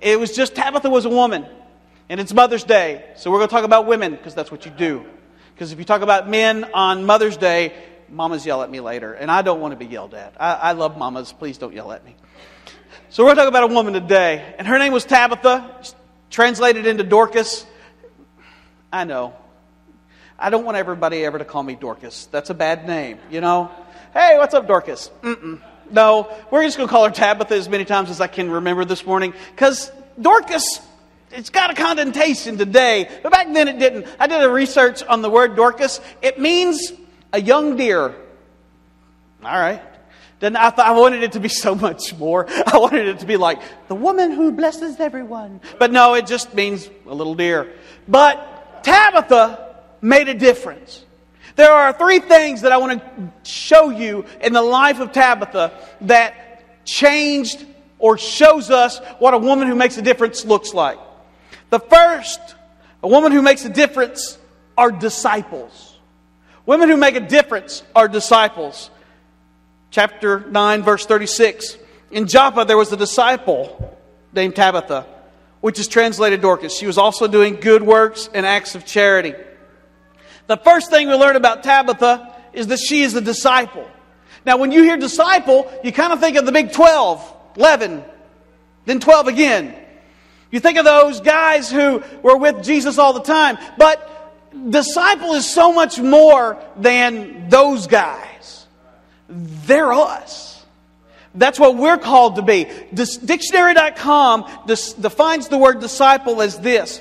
It 0.00 0.18
was 0.18 0.34
just 0.34 0.54
Tabitha 0.54 0.88
was 0.88 1.04
a 1.04 1.10
woman, 1.10 1.46
and 2.08 2.20
it's 2.20 2.32
Mother's 2.32 2.64
Day. 2.64 3.04
So 3.16 3.30
we're 3.30 3.38
going 3.38 3.48
to 3.48 3.54
talk 3.54 3.64
about 3.64 3.86
women 3.86 4.12
because 4.12 4.34
that's 4.34 4.50
what 4.50 4.64
you 4.64 4.70
do. 4.70 5.04
Because 5.54 5.72
if 5.72 5.78
you 5.78 5.84
talk 5.84 6.02
about 6.02 6.28
men 6.28 6.64
on 6.72 7.04
Mother's 7.04 7.36
Day, 7.36 7.74
mamas 8.08 8.46
yell 8.46 8.62
at 8.62 8.70
me 8.70 8.80
later, 8.80 9.12
and 9.12 9.30
I 9.30 9.42
don't 9.42 9.60
want 9.60 9.72
to 9.72 9.76
be 9.76 9.86
yelled 9.86 10.14
at. 10.14 10.34
I, 10.40 10.52
I 10.52 10.72
love 10.72 10.96
mamas. 10.96 11.32
Please 11.32 11.58
don't 11.58 11.74
yell 11.74 11.92
at 11.92 12.04
me. 12.04 12.16
So 13.10 13.24
we're 13.24 13.34
going 13.34 13.36
to 13.36 13.42
talk 13.42 13.48
about 13.48 13.70
a 13.70 13.74
woman 13.74 13.92
today, 13.92 14.54
and 14.58 14.66
her 14.66 14.78
name 14.78 14.92
was 14.92 15.04
Tabitha, 15.04 15.82
translated 16.30 16.86
into 16.86 17.04
Dorcas. 17.04 17.66
I 18.92 19.04
know. 19.04 19.34
I 20.38 20.48
don't 20.48 20.64
want 20.64 20.76
everybody 20.76 21.24
ever 21.24 21.38
to 21.38 21.44
call 21.44 21.62
me 21.62 21.74
Dorcas. 21.74 22.26
That's 22.26 22.50
a 22.50 22.54
bad 22.54 22.86
name, 22.86 23.18
you 23.30 23.40
know? 23.40 23.70
Hey, 24.14 24.38
what's 24.38 24.54
up, 24.54 24.66
Dorcas? 24.66 25.10
Mm-mm. 25.22 25.60
No, 25.90 26.36
we're 26.50 26.64
just 26.64 26.76
going 26.76 26.88
to 26.88 26.92
call 26.92 27.04
her 27.04 27.10
Tabitha 27.10 27.54
as 27.54 27.68
many 27.68 27.84
times 27.84 28.10
as 28.10 28.20
I 28.20 28.26
can 28.26 28.50
remember 28.50 28.84
this 28.84 29.04
morning, 29.04 29.34
because 29.54 29.90
Dorcas 30.20 30.80
it's 31.32 31.50
got 31.50 31.70
a 31.70 31.74
connotation 31.74 32.58
today, 32.58 33.08
but 33.22 33.30
back 33.30 33.52
then 33.52 33.68
it 33.68 33.78
didn't. 33.78 34.06
I 34.18 34.26
did 34.26 34.42
a 34.42 34.50
research 34.50 35.02
on 35.04 35.22
the 35.22 35.30
word 35.30 35.54
Dorcas. 35.54 36.00
It 36.22 36.40
means 36.40 36.92
a 37.32 37.40
young 37.40 37.76
deer. 37.76 38.14
All 39.44 39.60
right. 39.60 39.82
Then 40.40 40.56
I 40.56 40.70
thought 40.70 40.86
I 40.86 40.92
wanted 40.92 41.22
it 41.22 41.32
to 41.32 41.40
be 41.40 41.48
so 41.64 41.74
much 41.74 42.16
more. 42.16 42.46
I 42.66 42.78
wanted 42.78 43.06
it 43.06 43.20
to 43.20 43.26
be 43.26 43.36
like 43.36 43.60
the 43.88 43.94
woman 43.94 44.32
who 44.32 44.50
blesses 44.52 44.98
everyone. 44.98 45.60
But 45.78 45.92
no, 45.92 46.14
it 46.14 46.26
just 46.26 46.52
means 46.54 46.90
a 47.06 47.14
little 47.14 47.34
deer. 47.34 47.72
But 48.08 48.82
Tabitha 48.82 49.76
made 50.00 50.28
a 50.28 50.34
difference. 50.34 51.04
There 51.60 51.70
are 51.70 51.92
three 51.92 52.20
things 52.20 52.62
that 52.62 52.72
I 52.72 52.78
want 52.78 53.02
to 53.02 53.32
show 53.42 53.90
you 53.90 54.24
in 54.40 54.54
the 54.54 54.62
life 54.62 54.98
of 54.98 55.12
Tabitha 55.12 55.70
that 56.00 56.86
changed 56.86 57.66
or 57.98 58.16
shows 58.16 58.70
us 58.70 58.98
what 59.18 59.34
a 59.34 59.38
woman 59.38 59.68
who 59.68 59.74
makes 59.74 59.98
a 59.98 60.00
difference 60.00 60.46
looks 60.46 60.72
like. 60.72 60.98
The 61.68 61.78
first, 61.78 62.40
a 63.02 63.08
woman 63.08 63.32
who 63.32 63.42
makes 63.42 63.66
a 63.66 63.68
difference, 63.68 64.38
are 64.78 64.90
disciples. 64.90 65.98
Women 66.64 66.88
who 66.88 66.96
make 66.96 67.14
a 67.14 67.20
difference 67.20 67.82
are 67.94 68.08
disciples. 68.08 68.88
Chapter 69.90 70.40
9, 70.40 70.82
verse 70.82 71.04
36. 71.04 71.76
In 72.10 72.26
Joppa, 72.26 72.64
there 72.64 72.78
was 72.78 72.90
a 72.90 72.96
disciple 72.96 73.98
named 74.32 74.56
Tabitha, 74.56 75.04
which 75.60 75.78
is 75.78 75.88
translated 75.88 76.40
Dorcas. 76.40 76.74
She 76.74 76.86
was 76.86 76.96
also 76.96 77.28
doing 77.28 77.56
good 77.56 77.82
works 77.82 78.30
and 78.32 78.46
acts 78.46 78.74
of 78.74 78.86
charity. 78.86 79.34
The 80.50 80.56
first 80.56 80.90
thing 80.90 81.06
we 81.06 81.14
learn 81.14 81.36
about 81.36 81.62
Tabitha 81.62 82.34
is 82.52 82.66
that 82.66 82.80
she 82.80 83.02
is 83.02 83.14
a 83.14 83.20
disciple. 83.20 83.88
Now, 84.44 84.56
when 84.56 84.72
you 84.72 84.82
hear 84.82 84.96
disciple, 84.96 85.72
you 85.84 85.92
kind 85.92 86.12
of 86.12 86.18
think 86.18 86.36
of 86.36 86.44
the 86.44 86.50
big 86.50 86.72
12, 86.72 87.36
11, 87.56 88.02
then 88.84 88.98
12 88.98 89.28
again. 89.28 89.76
You 90.50 90.58
think 90.58 90.76
of 90.76 90.84
those 90.84 91.20
guys 91.20 91.70
who 91.70 92.02
were 92.20 92.36
with 92.36 92.64
Jesus 92.64 92.98
all 92.98 93.12
the 93.12 93.22
time. 93.22 93.58
But 93.78 94.50
disciple 94.70 95.34
is 95.34 95.48
so 95.48 95.72
much 95.72 96.00
more 96.00 96.60
than 96.76 97.48
those 97.48 97.86
guys. 97.86 98.66
They're 99.28 99.92
us. 99.92 100.66
That's 101.32 101.60
what 101.60 101.76
we're 101.76 101.98
called 101.98 102.34
to 102.36 102.42
be. 102.42 102.66
Dictionary.com 102.92 104.50
defines 104.66 105.46
the 105.46 105.58
word 105.58 105.78
disciple 105.78 106.42
as 106.42 106.58
this 106.58 107.00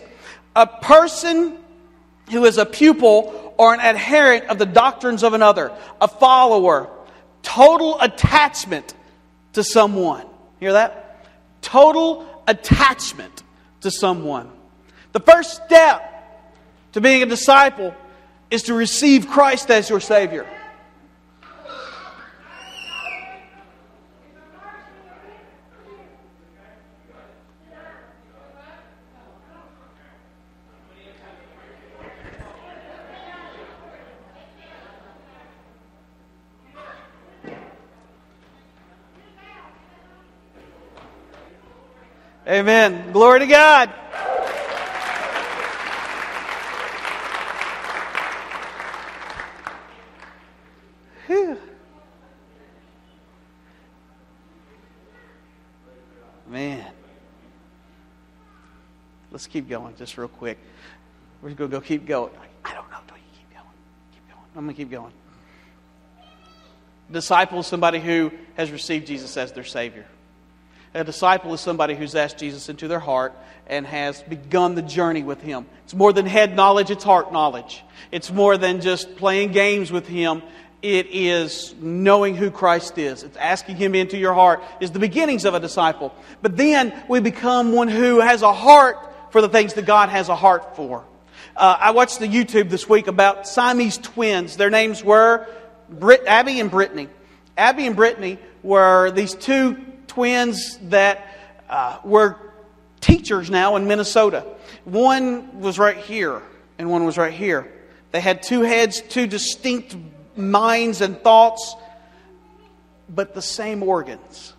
a 0.55 0.67
person 0.67 1.58
who 2.31 2.45
is 2.45 2.57
a 2.57 2.65
pupil 2.65 3.53
or 3.57 3.73
an 3.73 3.79
adherent 3.79 4.45
of 4.45 4.57
the 4.57 4.65
doctrines 4.65 5.23
of 5.23 5.33
another, 5.33 5.71
a 5.99 6.07
follower, 6.07 6.89
total 7.41 7.99
attachment 7.99 8.93
to 9.53 9.63
someone. 9.63 10.25
Hear 10.59 10.73
that? 10.73 11.25
Total 11.61 12.43
attachment 12.47 13.43
to 13.81 13.91
someone. 13.91 14.49
The 15.11 15.19
first 15.19 15.63
step 15.65 16.05
to 16.93 17.01
being 17.01 17.23
a 17.23 17.25
disciple 17.25 17.93
is 18.51 18.63
to 18.63 18.73
receive 18.73 19.27
Christ 19.27 19.69
as 19.69 19.89
your 19.89 19.99
Savior. 19.99 20.47
Amen. 42.49 43.11
Glory 43.11 43.41
to 43.41 43.45
God. 43.45 43.91
Man. 56.47 56.91
Let's 59.31 59.45
keep 59.45 59.69
going 59.69 59.95
just 59.95 60.17
real 60.17 60.27
quick. 60.27 60.57
We're 61.43 61.49
going 61.49 61.69
to 61.69 61.77
go 61.77 61.81
keep 61.81 62.07
going. 62.07 62.31
I 62.65 62.73
don't 62.73 62.89
know. 62.89 62.97
Do 63.07 63.13
you 63.13 63.21
keep 63.37 63.53
going? 63.53 63.67
Keep 64.11 64.27
going. 64.27 64.45
I'm 64.55 64.63
going 64.63 64.75
to 64.75 64.81
keep 64.81 64.89
going. 64.89 65.13
Disciple 67.11 67.59
is 67.59 67.67
somebody 67.67 67.99
who 67.99 68.31
has 68.55 68.71
received 68.71 69.05
Jesus 69.05 69.37
as 69.37 69.51
their 69.51 69.63
Savior. 69.63 70.07
A 70.93 71.03
disciple 71.03 71.53
is 71.53 71.61
somebody 71.61 71.93
who's 71.93 72.15
asked 72.15 72.39
Jesus 72.39 72.67
into 72.67 72.87
their 72.87 72.99
heart 72.99 73.33
and 73.67 73.85
has 73.85 74.23
begun 74.23 74.73
the 74.73 74.81
journey 74.81 75.21
with 75.21 75.41
Him. 75.41 75.67
It's 75.83 75.93
more 75.93 76.11
than 76.11 76.25
head 76.25 76.55
knowledge, 76.55 76.89
it's 76.89 77.03
heart 77.03 77.31
knowledge. 77.31 77.83
It's 78.11 78.31
more 78.31 78.57
than 78.57 78.81
just 78.81 79.15
playing 79.15 79.51
games 79.51 79.91
with 79.91 80.07
Him. 80.07 80.41
It 80.81 81.07
is 81.07 81.75
knowing 81.79 82.35
who 82.35 82.49
Christ 82.49 82.97
is. 82.97 83.21
It's 83.21 83.37
asking 83.37 83.75
Him 83.75 83.93
into 83.93 84.17
your 84.17 84.33
heart, 84.33 84.63
is 84.79 84.89
the 84.89 84.99
beginnings 84.99 85.45
of 85.45 85.53
a 85.53 85.59
disciple. 85.59 86.13
But 86.41 86.57
then 86.57 86.99
we 87.07 87.19
become 87.19 87.73
one 87.73 87.87
who 87.87 88.19
has 88.19 88.41
a 88.41 88.53
heart 88.53 88.97
for 89.31 89.41
the 89.41 89.49
things 89.49 89.75
that 89.75 89.85
God 89.85 90.09
has 90.09 90.27
a 90.29 90.35
heart 90.35 90.75
for. 90.75 91.05
Uh, 91.55 91.77
I 91.79 91.91
watched 91.91 92.19
the 92.19 92.27
YouTube 92.27 92.69
this 92.69 92.89
week 92.89 93.07
about 93.07 93.47
Siamese 93.47 93.97
twins. 93.99 94.57
Their 94.57 94.69
names 94.71 95.03
were 95.03 95.45
Brit- 95.87 96.25
Abby 96.25 96.59
and 96.59 96.71
Brittany. 96.71 97.09
Abby 97.57 97.85
and 97.85 97.95
Brittany 97.95 98.39
were 98.63 99.11
these 99.11 99.35
two 99.35 99.85
twins 100.09 100.77
that 100.89 101.25
uh, 101.69 101.99
were 102.03 102.35
teachers 102.99 103.49
now 103.49 103.77
in 103.77 103.87
Minnesota. 103.87 104.45
One 104.83 105.61
was 105.61 105.79
right 105.79 105.97
here, 105.97 106.41
and 106.77 106.89
one 106.89 107.05
was 107.05 107.17
right 107.17 107.33
here. 107.33 107.71
They 108.11 108.19
had 108.19 108.43
two 108.43 108.61
heads, 108.61 109.01
two 109.01 109.27
distinct 109.27 109.95
minds 110.35 111.01
and 111.01 111.21
thoughts, 111.21 111.75
but 113.07 113.33
the 113.33 113.41
same 113.41 113.83
organs. 113.83 114.53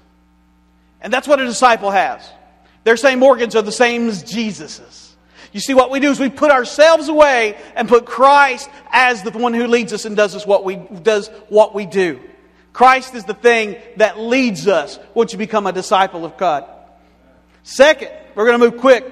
And 1.00 1.12
that's 1.12 1.26
what 1.28 1.40
a 1.40 1.44
disciple 1.44 1.90
has. 1.90 2.26
Their 2.84 2.96
same 2.96 3.22
organs 3.22 3.56
are 3.56 3.62
the 3.62 3.72
same 3.72 4.08
as 4.08 4.22
Jesus's. 4.22 5.16
You 5.52 5.60
see, 5.60 5.74
what 5.74 5.90
we 5.90 5.98
do 5.98 6.10
is 6.10 6.20
we 6.20 6.30
put 6.30 6.52
ourselves 6.52 7.08
away 7.08 7.58
and 7.74 7.88
put 7.88 8.06
Christ 8.06 8.70
as 8.92 9.22
the 9.22 9.30
one 9.30 9.52
who 9.52 9.66
leads 9.66 9.92
us 9.92 10.04
and 10.04 10.16
does 10.16 10.36
us 10.36 10.46
what 10.46 10.64
we 10.64 10.76
does 10.76 11.28
what 11.48 11.74
we 11.74 11.86
do. 11.86 12.20
Christ 12.72 13.14
is 13.14 13.24
the 13.24 13.34
thing 13.34 13.76
that 13.96 14.18
leads 14.18 14.68
us 14.68 14.98
once 15.14 15.32
you 15.32 15.38
become 15.38 15.66
a 15.66 15.72
disciple 15.72 16.24
of 16.24 16.36
God. 16.36 16.64
Second, 17.62 18.10
we're 18.34 18.46
going 18.46 18.58
to 18.58 18.70
move 18.70 18.80
quick. 18.80 19.04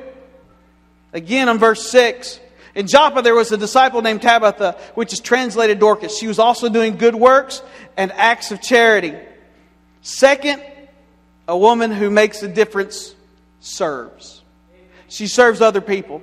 Again, 1.12 1.48
on 1.48 1.58
verse 1.58 1.90
6. 1.90 2.40
In 2.74 2.86
Joppa, 2.86 3.22
there 3.22 3.34
was 3.34 3.50
a 3.50 3.56
disciple 3.56 4.02
named 4.02 4.22
Tabitha, 4.22 4.78
which 4.94 5.12
is 5.12 5.20
translated 5.20 5.80
Dorcas. 5.80 6.16
She 6.16 6.28
was 6.28 6.38
also 6.38 6.68
doing 6.68 6.96
good 6.96 7.14
works 7.14 7.62
and 7.96 8.12
acts 8.12 8.52
of 8.52 8.62
charity. 8.62 9.16
Second, 10.02 10.62
a 11.48 11.56
woman 11.56 11.90
who 11.90 12.10
makes 12.10 12.42
a 12.42 12.48
difference 12.48 13.14
serves. 13.60 14.42
She 15.08 15.26
serves 15.26 15.60
other 15.60 15.80
people. 15.80 16.22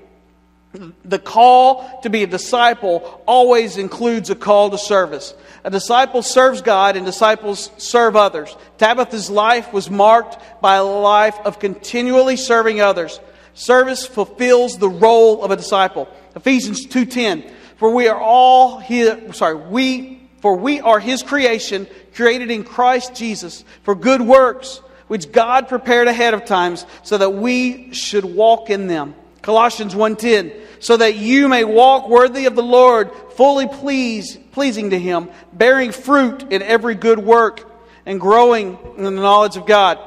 The 1.04 1.20
call 1.20 2.02
to 2.02 2.10
be 2.10 2.24
a 2.24 2.28
disciple 2.28 3.24
always 3.26 3.78
includes 3.78 4.30
a 4.30 4.36
call 4.36 4.70
to 4.70 4.78
service. 4.78 5.34
A 5.66 5.72
disciple 5.72 6.22
serves 6.22 6.62
God 6.62 6.96
and 6.96 7.08
disciples 7.08 7.72
serve 7.78 8.16
others. 8.16 8.56
Tabitha's 8.78 9.32
life 9.32 9.74
was 9.74 9.90
marked 9.90 10.38
by 10.62 10.76
a 10.76 10.84
life 10.84 11.36
of 11.44 11.58
continually 11.58 12.38
serving 12.38 12.82
others. 12.82 13.20
Service 13.56 14.06
fulfills 14.06 14.78
the 14.78 14.88
role 14.88 15.44
of 15.44 15.50
a 15.50 15.56
disciple. 15.56 16.08
Ephesians 16.36 16.86
2:10 16.86 17.50
For 17.78 17.90
we 17.90 18.08
are 18.08 18.22
all 18.22 18.78
his, 18.78 19.36
sorry, 19.36 19.56
we 19.56 20.30
for 20.40 20.56
we 20.56 20.82
are 20.82 21.00
his 21.00 21.24
creation 21.24 21.88
created 22.14 22.52
in 22.52 22.64
Christ 22.64 23.16
Jesus 23.16 23.64
for 23.82 23.96
good 23.96 24.22
works 24.22 24.82
which 25.08 25.32
God 25.32 25.68
prepared 25.68 26.08
ahead 26.08 26.36
of 26.36 26.46
times 26.46 26.86
so 27.02 27.18
that 27.18 27.32
we 27.32 27.92
should 27.92 28.24
walk 28.26 28.70
in 28.70 28.86
them. 28.86 29.16
Colossians 29.42 29.96
1:10, 29.96 30.52
so 30.80 30.98
that 30.98 31.16
you 31.16 31.48
may 31.48 31.64
walk 31.64 32.08
worthy 32.08 32.46
of 32.46 32.56
the 32.56 32.64
Lord, 32.64 33.12
fully 33.36 33.68
please, 33.68 34.38
pleasing 34.56 34.92
to 34.92 34.98
him, 34.98 35.30
bearing 35.52 35.92
fruit 35.92 36.44
in 36.50 36.62
every 36.62 36.96
good 36.96 37.20
work 37.20 37.70
and 38.06 38.22
growing 38.22 38.80
in 38.98 39.04
the 39.04 39.12
knowledge 39.12 39.58
of 39.58 39.66
God. 39.66 40.00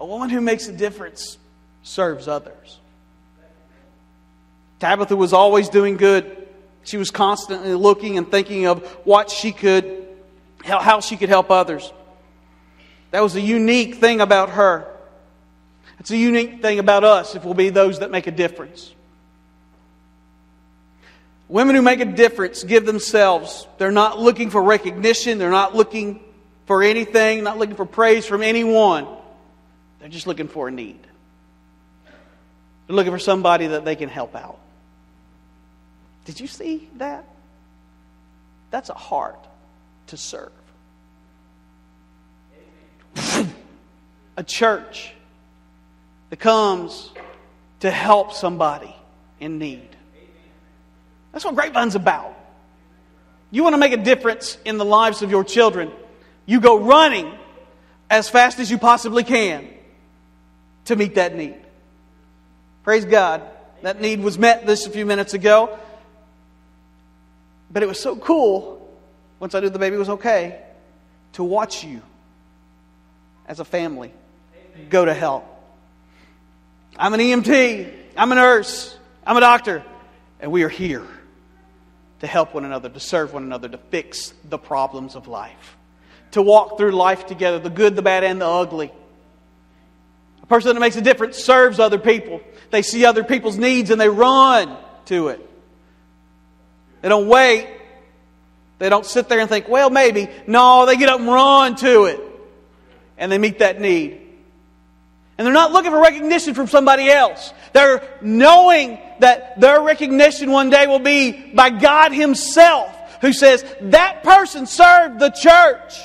A 0.00 0.06
woman 0.06 0.30
who 0.30 0.40
makes 0.40 0.68
a 0.68 0.72
difference 0.72 1.36
serves 1.82 2.28
others. 2.28 2.78
Tabitha 4.80 5.14
was 5.14 5.34
always 5.34 5.68
doing 5.68 5.98
good. 5.98 6.48
She 6.82 6.96
was 6.96 7.10
constantly 7.10 7.74
looking 7.74 8.16
and 8.16 8.30
thinking 8.30 8.64
of 8.64 8.82
what 9.04 9.30
she 9.30 9.52
could, 9.52 10.06
how, 10.64 11.00
she 11.00 11.18
could 11.18 11.28
help 11.28 11.50
others. 11.50 11.92
That 13.10 13.22
was 13.22 13.36
a 13.36 13.40
unique 13.40 13.96
thing 13.96 14.22
about 14.22 14.48
her. 14.50 14.86
It's 16.00 16.10
a 16.10 16.16
unique 16.16 16.62
thing 16.62 16.78
about 16.78 17.04
us 17.04 17.34
if 17.34 17.44
we'll 17.44 17.52
be 17.52 17.68
those 17.68 17.98
that 17.98 18.10
make 18.10 18.26
a 18.28 18.30
difference. 18.30 18.94
Women 21.48 21.76
who 21.76 21.82
make 21.82 22.00
a 22.00 22.04
difference 22.04 22.62
give 22.62 22.84
themselves. 22.84 23.66
They're 23.78 23.90
not 23.90 24.18
looking 24.18 24.50
for 24.50 24.62
recognition. 24.62 25.38
They're 25.38 25.50
not 25.50 25.74
looking 25.74 26.22
for 26.66 26.82
anything, 26.82 27.42
not 27.42 27.58
looking 27.58 27.76
for 27.76 27.86
praise 27.86 28.26
from 28.26 28.42
anyone. 28.42 29.06
They're 30.00 30.10
just 30.10 30.26
looking 30.26 30.48
for 30.48 30.68
a 30.68 30.70
need. 30.70 31.00
They're 32.86 32.96
looking 32.96 33.12
for 33.12 33.18
somebody 33.18 33.68
that 33.68 33.84
they 33.84 33.96
can 33.96 34.10
help 34.10 34.36
out. 34.36 34.58
Did 36.26 36.40
you 36.40 36.46
see 36.46 36.88
that? 36.96 37.24
That's 38.70 38.90
a 38.90 38.94
heart 38.94 39.42
to 40.08 40.18
serve. 40.18 40.52
a 44.36 44.44
church 44.44 45.14
that 46.28 46.36
comes 46.36 47.10
to 47.80 47.90
help 47.90 48.34
somebody 48.34 48.94
in 49.40 49.58
need. 49.58 49.88
That's 51.38 51.44
what 51.44 51.54
Grapevine's 51.54 51.94
about. 51.94 52.36
You 53.52 53.62
want 53.62 53.74
to 53.74 53.78
make 53.78 53.92
a 53.92 53.96
difference 53.96 54.58
in 54.64 54.76
the 54.76 54.84
lives 54.84 55.22
of 55.22 55.30
your 55.30 55.44
children, 55.44 55.92
you 56.46 56.60
go 56.60 56.80
running 56.80 57.32
as 58.10 58.28
fast 58.28 58.58
as 58.58 58.68
you 58.68 58.76
possibly 58.76 59.22
can 59.22 59.68
to 60.86 60.96
meet 60.96 61.14
that 61.14 61.36
need. 61.36 61.54
Praise 62.82 63.04
God. 63.04 63.42
That 63.82 64.00
need 64.00 64.18
was 64.18 64.36
met 64.36 64.66
this 64.66 64.84
a 64.88 64.90
few 64.90 65.06
minutes 65.06 65.32
ago. 65.32 65.78
But 67.70 67.84
it 67.84 67.86
was 67.86 68.00
so 68.00 68.16
cool, 68.16 68.98
once 69.38 69.54
I 69.54 69.60
knew 69.60 69.70
the 69.70 69.78
baby 69.78 69.96
was 69.96 70.08
okay, 70.08 70.60
to 71.34 71.44
watch 71.44 71.84
you 71.84 72.02
as 73.46 73.60
a 73.60 73.64
family 73.64 74.12
go 74.90 75.04
to 75.04 75.14
help. 75.14 75.46
I'm 76.96 77.14
an 77.14 77.20
EMT, 77.20 77.92
I'm 78.16 78.32
a 78.32 78.34
nurse, 78.34 78.98
I'm 79.24 79.36
a 79.36 79.40
doctor, 79.40 79.84
and 80.40 80.50
we 80.50 80.64
are 80.64 80.68
here 80.68 81.06
to 82.20 82.26
help 82.26 82.54
one 82.54 82.64
another, 82.64 82.88
to 82.88 83.00
serve 83.00 83.32
one 83.32 83.44
another, 83.44 83.68
to 83.68 83.78
fix 83.78 84.32
the 84.44 84.58
problems 84.58 85.14
of 85.14 85.28
life, 85.28 85.76
to 86.32 86.42
walk 86.42 86.78
through 86.78 86.92
life 86.92 87.26
together, 87.26 87.58
the 87.58 87.70
good, 87.70 87.96
the 87.96 88.02
bad, 88.02 88.24
and 88.24 88.40
the 88.40 88.46
ugly. 88.46 88.92
A 90.42 90.46
person 90.46 90.74
that 90.74 90.80
makes 90.80 90.96
a 90.96 91.00
difference 91.00 91.36
serves 91.36 91.78
other 91.78 91.98
people. 91.98 92.40
They 92.70 92.82
see 92.82 93.04
other 93.04 93.24
people's 93.24 93.56
needs 93.56 93.90
and 93.90 94.00
they 94.00 94.08
run 94.08 94.76
to 95.06 95.28
it. 95.28 95.48
They 97.02 97.08
don't 97.08 97.28
wait. 97.28 97.68
They 98.78 98.88
don't 98.88 99.06
sit 99.06 99.28
there 99.28 99.40
and 99.40 99.48
think, 99.48 99.68
well, 99.68 99.90
maybe. 99.90 100.28
No, 100.46 100.86
they 100.86 100.96
get 100.96 101.08
up 101.08 101.20
and 101.20 101.28
run 101.28 101.76
to 101.76 102.04
it. 102.04 102.20
And 103.16 103.30
they 103.30 103.38
meet 103.38 103.58
that 103.58 103.80
need. 103.80 104.27
And 105.38 105.46
they're 105.46 105.54
not 105.54 105.70
looking 105.70 105.92
for 105.92 106.00
recognition 106.00 106.54
from 106.54 106.66
somebody 106.66 107.08
else. 107.08 107.52
They're 107.72 108.02
knowing 108.20 108.98
that 109.20 109.60
their 109.60 109.80
recognition 109.80 110.50
one 110.50 110.68
day 110.68 110.88
will 110.88 110.98
be 110.98 111.52
by 111.54 111.70
God 111.70 112.12
Himself, 112.12 112.92
who 113.20 113.32
says, 113.32 113.64
that 113.80 114.24
person 114.24 114.66
served 114.66 115.20
the 115.20 115.30
church. 115.30 116.00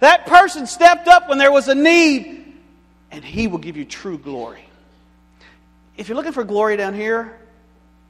That 0.00 0.26
person 0.26 0.66
stepped 0.66 1.06
up 1.06 1.28
when 1.28 1.38
there 1.38 1.52
was 1.52 1.68
a 1.68 1.76
need, 1.76 2.54
and 3.12 3.24
He 3.24 3.46
will 3.46 3.58
give 3.58 3.76
you 3.76 3.84
true 3.84 4.18
glory. 4.18 4.64
If 5.96 6.08
you're 6.08 6.16
looking 6.16 6.32
for 6.32 6.42
glory 6.42 6.76
down 6.76 6.94
here, 6.94 7.38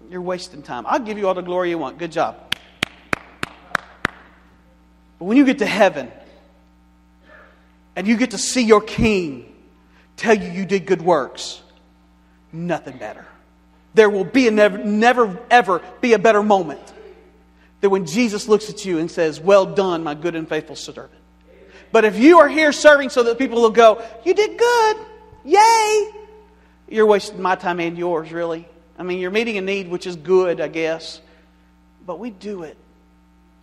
you're 0.09 0.23
wasting 0.23 0.63
time. 0.63 0.87
I'll 0.87 1.01
give 1.01 1.19
you 1.19 1.29
all 1.29 1.35
the 1.35 1.43
glory 1.43 1.69
you 1.69 1.77
want. 1.77 1.99
Good 1.99 2.13
job. 2.13 2.37
But 5.19 5.27
when 5.27 5.37
you 5.37 5.45
get 5.45 5.59
to 5.59 5.67
heaven 5.67 6.11
and 7.95 8.09
you 8.09 8.17
get 8.17 8.31
to 8.31 8.39
see 8.39 8.63
your 8.63 8.81
king 8.81 9.52
tell 10.16 10.37
you 10.37 10.51
you 10.51 10.66
did 10.66 10.87
good 10.87 11.03
works, 11.03 11.62
nothing 12.53 12.96
better. 12.98 13.27
There 13.94 14.09
will 14.09 14.25
be 14.25 14.48
a 14.48 14.51
never, 14.51 14.79
never 14.79 15.38
ever 15.51 15.83
be 16.01 16.14
a 16.14 16.18
better 16.18 16.42
moment 16.42 16.81
than 17.81 17.90
when 17.90 18.07
Jesus 18.07 18.48
looks 18.48 18.70
at 18.70 18.85
you 18.85 18.98
and 18.98 19.11
says, 19.11 19.40
Well 19.40 19.66
done, 19.66 20.03
my 20.03 20.14
good 20.14 20.35
and 20.35 20.48
faithful 20.48 20.77
servant. 20.77 21.11
But 21.90 22.07
if 22.07 22.18
you 22.18 22.38
are 22.38 22.48
here 22.48 22.72
serving 22.72 23.11
so 23.11 23.22
that 23.25 23.38
people 23.38 23.61
will 23.61 23.70
go, 23.70 24.03
You 24.25 24.35
did 24.35 24.59
good, 24.59 24.96
yay, 25.44 26.11
you're 26.88 27.07
wasting 27.07 27.42
my 27.42 27.55
time 27.55 27.81
and 27.81 27.98
yours, 27.98 28.33
really. 28.33 28.66
I 28.98 29.03
mean, 29.03 29.18
you're 29.18 29.31
meeting 29.31 29.59
a 29.59 29.61
need, 29.61 29.88
which 29.88 30.07
is 30.07 30.16
good, 30.16 30.61
I 30.61 30.68
guess. 30.68 31.20
But 32.07 32.18
we 32.18 32.31
do 32.31 32.62
it 32.62 32.77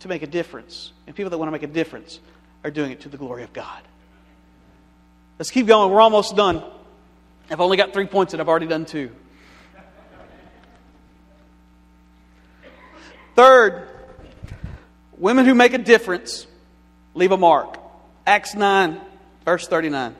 to 0.00 0.08
make 0.08 0.22
a 0.22 0.26
difference. 0.26 0.92
And 1.06 1.14
people 1.14 1.30
that 1.30 1.38
want 1.38 1.48
to 1.48 1.52
make 1.52 1.62
a 1.62 1.66
difference 1.66 2.20
are 2.64 2.70
doing 2.70 2.90
it 2.90 3.00
to 3.02 3.08
the 3.08 3.16
glory 3.16 3.42
of 3.42 3.52
God. 3.52 3.82
Let's 5.40 5.50
keep 5.50 5.66
going. 5.66 5.90
We're 5.90 6.02
almost 6.02 6.36
done. 6.36 6.62
I've 7.50 7.62
only 7.62 7.78
got 7.78 7.94
three 7.94 8.04
points 8.04 8.34
and 8.34 8.42
I've 8.42 8.48
already 8.50 8.66
done 8.66 8.84
two. 8.84 9.10
Third, 13.36 13.88
women 15.16 15.46
who 15.46 15.54
make 15.54 15.72
a 15.72 15.78
difference 15.78 16.46
leave 17.14 17.32
a 17.32 17.38
mark. 17.38 17.78
Acts 18.26 18.54
9, 18.54 19.00
verse 19.46 19.66
39. 19.66 20.14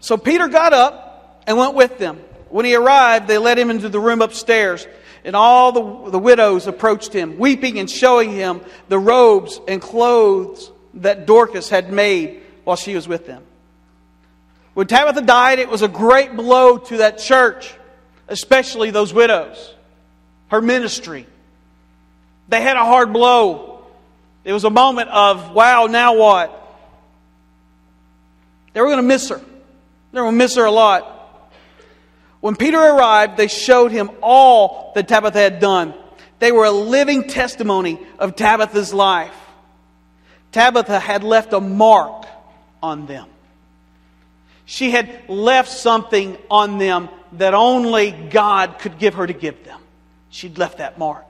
So 0.00 0.16
Peter 0.16 0.48
got 0.48 0.72
up 0.72 1.44
and 1.46 1.56
went 1.56 1.74
with 1.74 1.96
them. 1.98 2.16
When 2.48 2.64
he 2.64 2.74
arrived, 2.74 3.28
they 3.28 3.38
led 3.38 3.60
him 3.60 3.70
into 3.70 3.88
the 3.88 4.00
room 4.00 4.22
upstairs, 4.22 4.88
and 5.24 5.36
all 5.36 5.70
the, 5.70 6.10
the 6.10 6.18
widows 6.18 6.66
approached 6.66 7.12
him, 7.12 7.38
weeping 7.38 7.78
and 7.78 7.88
showing 7.88 8.32
him 8.32 8.60
the 8.88 8.98
robes 8.98 9.60
and 9.68 9.80
clothes 9.80 10.72
that 10.94 11.26
Dorcas 11.26 11.68
had 11.68 11.92
made 11.92 12.42
while 12.64 12.76
she 12.76 12.96
was 12.96 13.06
with 13.06 13.24
them. 13.24 13.44
When 14.74 14.88
Tabitha 14.88 15.22
died, 15.22 15.60
it 15.60 15.68
was 15.68 15.82
a 15.82 15.88
great 15.88 16.36
blow 16.36 16.78
to 16.78 16.96
that 16.98 17.18
church, 17.18 17.72
especially 18.28 18.90
those 18.90 19.14
widows, 19.14 19.72
her 20.48 20.60
ministry. 20.60 21.26
They 22.48 22.60
had 22.60 22.76
a 22.76 22.84
hard 22.84 23.12
blow. 23.12 23.86
It 24.44 24.52
was 24.52 24.64
a 24.64 24.70
moment 24.70 25.10
of, 25.10 25.52
wow, 25.52 25.86
now 25.86 26.16
what? 26.16 26.60
They 28.72 28.80
were 28.80 28.88
going 28.88 28.98
to 28.98 29.02
miss 29.02 29.28
her. 29.28 29.38
They 29.38 30.20
were 30.20 30.24
going 30.26 30.34
to 30.34 30.38
miss 30.38 30.56
her 30.56 30.64
a 30.64 30.70
lot. 30.70 31.10
When 32.40 32.56
Peter 32.56 32.78
arrived, 32.78 33.36
they 33.36 33.46
showed 33.46 33.92
him 33.92 34.10
all 34.20 34.92
that 34.96 35.08
Tabitha 35.08 35.38
had 35.38 35.60
done. 35.60 35.94
They 36.40 36.52
were 36.52 36.66
a 36.66 36.70
living 36.70 37.28
testimony 37.28 37.98
of 38.18 38.36
Tabitha's 38.36 38.92
life. 38.92 39.34
Tabitha 40.52 40.98
had 40.98 41.24
left 41.24 41.52
a 41.52 41.60
mark 41.60 42.26
on 42.82 43.06
them. 43.06 43.28
She 44.66 44.90
had 44.90 45.28
left 45.28 45.70
something 45.70 46.38
on 46.50 46.78
them 46.78 47.08
that 47.32 47.54
only 47.54 48.10
God 48.10 48.78
could 48.78 48.98
give 48.98 49.14
her 49.14 49.26
to 49.26 49.32
give 49.32 49.64
them. 49.64 49.80
She'd 50.30 50.58
left 50.58 50.78
that 50.78 50.98
mark. 50.98 51.24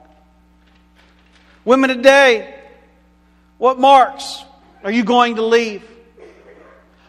Women 1.65 1.91
today, 1.91 2.55
what 3.59 3.79
marks 3.79 4.45
are 4.83 4.91
you 4.91 5.05
going 5.05 5.37
to 5.37 5.43
leave? 5.43 5.83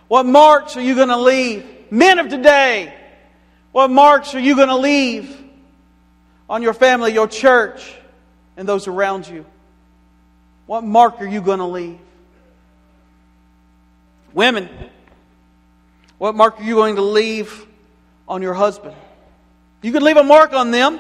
What 0.07 0.25
marks 0.25 0.77
are 0.77 0.81
you 0.81 0.95
going 0.95 1.09
to 1.09 1.17
leave? 1.17 1.65
Men 1.91 2.19
of 2.19 2.29
today, 2.29 2.93
what 3.71 3.89
marks 3.89 4.33
are 4.35 4.39
you 4.39 4.55
going 4.55 4.69
to 4.69 4.77
leave 4.77 5.37
on 6.49 6.61
your 6.61 6.73
family, 6.73 7.13
your 7.13 7.27
church, 7.27 7.93
and 8.55 8.67
those 8.67 8.87
around 8.87 9.27
you? 9.27 9.45
What 10.65 10.83
mark 10.83 11.21
are 11.21 11.27
you 11.27 11.41
going 11.41 11.59
to 11.59 11.65
leave? 11.65 11.99
Women, 14.33 14.69
what 16.17 16.35
mark 16.35 16.59
are 16.59 16.63
you 16.63 16.75
going 16.75 16.95
to 16.95 17.01
leave 17.01 17.65
on 18.27 18.41
your 18.41 18.53
husband? 18.53 18.95
You 19.81 19.91
could 19.91 20.03
leave 20.03 20.17
a 20.17 20.23
mark 20.23 20.53
on 20.53 20.71
them. 20.71 20.99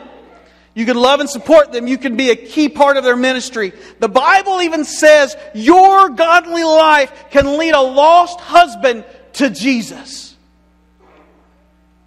You 0.75 0.85
can 0.85 0.97
love 0.97 1.21
and 1.21 1.29
support 1.29 1.71
them. 1.71 1.87
You 1.87 1.97
can 1.97 2.17
be 2.17 2.31
a 2.31 2.35
key 2.35 2.67
part 2.67 2.97
of 2.97 3.05
their 3.05 3.15
ministry. 3.15 3.71
The 3.99 4.09
Bible 4.09 4.61
even 4.61 4.83
says 4.83 5.35
your 5.53 6.09
godly 6.09 6.63
life 6.63 7.29
can 7.31 7.57
lead 7.57 7.73
a 7.73 7.81
lost 7.81 8.39
husband 8.41 9.05
to 9.33 9.49
Jesus. 9.49 10.35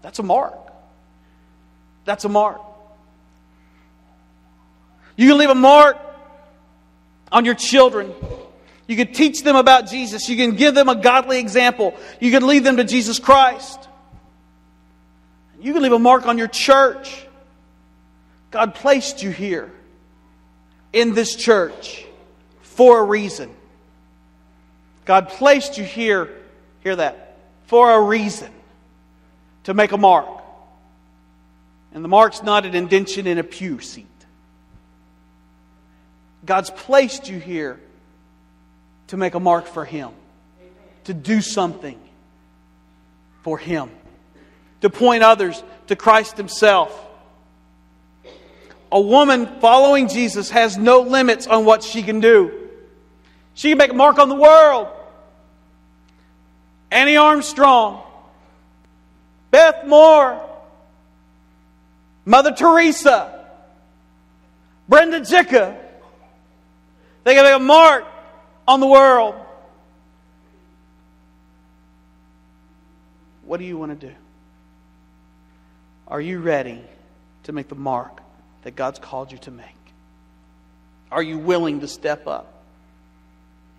That's 0.03 0.19
a 0.19 0.23
mark. 0.23 0.55
That's 2.05 2.25
a 2.25 2.29
mark. 2.29 2.61
You 5.17 5.29
can 5.29 5.39
leave 5.39 5.51
a 5.51 5.55
mark 5.55 5.97
on 7.33 7.45
your 7.45 7.55
children. 7.55 8.13
You 8.89 8.97
can 8.97 9.13
teach 9.13 9.43
them 9.43 9.55
about 9.55 9.87
Jesus. 9.87 10.29
You 10.29 10.37
can 10.37 10.57
give 10.57 10.75
them 10.75 10.89
a 10.89 10.97
godly 10.97 11.39
example. 11.39 11.95
You 12.21 12.31
can 12.31 12.47
lead 12.47 12.65
them 12.65 12.79
to 12.79 12.85
Jesus 12.85 13.19
Christ. 13.19 13.87
You 15.61 15.75
can 15.75 15.83
leave 15.83 15.93
a 15.93 15.99
mark 15.99 16.27
on 16.27 16.39
your 16.39 16.49
church. 16.49 17.27
God 18.51 18.75
placed 18.75 19.23
you 19.23 19.31
here 19.31 19.71
in 20.93 21.13
this 21.13 21.37
church 21.37 22.07
for 22.63 23.01
a 23.01 23.05
reason. 23.05 23.55
God 25.05 25.29
placed 25.29 25.77
you 25.77 25.85
here, 25.85 26.31
hear 26.83 26.97
that, 26.97 27.37
for 27.67 27.93
a 27.93 28.01
reason 28.01 28.51
to 29.65 29.75
make 29.75 29.93
a 29.93 29.99
mark. 29.99 30.29
And 31.93 32.03
the 32.03 32.09
mark's 32.09 32.43
not 32.43 32.65
an 32.65 32.75
indention 32.75 33.27
in 33.27 33.37
a 33.37 33.45
pew 33.45 33.81
seat. 33.81 34.07
God's 36.47 36.71
placed 36.71 37.29
you 37.29 37.39
here 37.39 37.81
to 39.09 39.17
make 39.17 39.35
a 39.35 39.41
mark 39.41 39.67
for 39.67 39.85
Him, 39.85 40.11
to 41.05 41.15
do 41.15 41.41
something 41.41 41.99
for 43.43 43.59
Him, 43.59 43.91
to 44.81 44.91
point 44.91 45.23
others 45.23 45.63
to 45.89 45.97
Christ 45.97 46.37
Himself. 46.37 47.07
A 48.91 49.01
woman 49.01 49.47
following 49.61 50.09
Jesus 50.09 50.51
has 50.51 50.79
no 50.79 51.01
limits 51.01 51.47
on 51.47 51.65
what 51.65 51.83
she 51.83 52.03
can 52.03 52.21
do. 52.21 52.69
She 53.55 53.71
can 53.71 53.79
make 53.79 53.91
a 53.91 53.95
mark 53.95 54.19
on 54.19 54.29
the 54.29 54.35
world. 54.35 54.89
Annie 56.91 57.17
Armstrong, 57.17 58.03
Beth 59.51 59.87
Moore, 59.87 60.43
Mother 62.25 62.53
Teresa, 62.53 63.47
Brenda 64.89 65.21
Jicka. 65.21 65.77
They 67.25 67.35
can 67.35 67.45
make 67.45 67.55
a 67.55 67.59
mark 67.59 68.05
on 68.69 68.81
the 68.81 68.87
world. 68.87 69.35
What 73.45 73.59
do 73.59 73.65
you 73.65 73.79
want 73.79 73.99
to 73.99 74.07
do? 74.07 74.15
Are 76.07 76.21
you 76.21 76.39
ready 76.39 76.83
to 77.45 77.53
make 77.53 77.69
the 77.69 77.75
mark 77.75 78.21
that 78.63 78.77
God's 78.77 78.99
called 78.99 79.33
you 79.33 79.39
to 79.39 79.51
make? 79.51 79.67
Are 81.11 81.23
you 81.23 81.39
willing 81.39 81.81
to 81.81 81.89
step 81.89 82.27
up? 82.27 82.63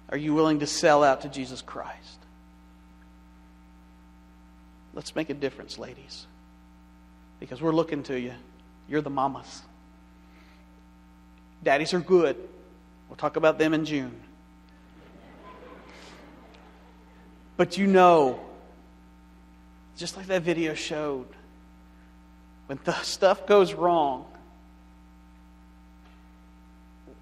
Are 0.09 0.17
you 0.17 0.33
willing 0.33 0.59
to 0.59 0.67
sell 0.67 1.03
out 1.03 1.21
to 1.21 1.29
Jesus 1.29 1.61
Christ? 1.61 2.17
Let's 4.95 5.15
make 5.15 5.29
a 5.29 5.35
difference, 5.35 5.77
ladies, 5.77 6.25
because 7.39 7.61
we're 7.61 7.75
looking 7.75 8.01
to 8.03 8.19
you. 8.19 8.33
You're 8.87 9.01
the 9.01 9.11
mamas. 9.11 9.61
Daddies 11.63 11.93
are 11.93 11.99
good. 11.99 12.35
We'll 13.07 13.17
talk 13.17 13.35
about 13.35 13.59
them 13.59 13.75
in 13.75 13.85
June. 13.85 14.19
But 17.59 17.77
you 17.77 17.87
know, 17.87 18.39
just 19.97 20.15
like 20.15 20.27
that 20.27 20.43
video 20.43 20.75
showed, 20.75 21.27
when 22.67 22.79
the 22.85 22.93
stuff 23.01 23.45
goes 23.45 23.73
wrong, 23.73 24.23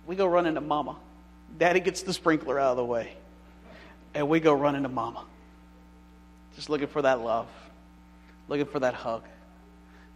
we 0.06 0.16
go 0.16 0.28
run 0.28 0.46
into 0.46 0.62
mama. 0.62 0.96
Daddy 1.58 1.80
gets 1.80 2.04
the 2.04 2.14
sprinkler 2.14 2.60
out 2.60 2.70
of 2.70 2.78
the 2.78 2.86
way, 2.86 3.14
and 4.14 4.30
we 4.30 4.40
go 4.40 4.54
run 4.54 4.76
into 4.76 4.90
mama. 4.90 5.26
Just 6.56 6.70
looking 6.70 6.86
for 6.86 7.02
that 7.02 7.20
love, 7.20 7.48
looking 8.48 8.68
for 8.68 8.78
that 8.78 8.94
hug, 8.94 9.24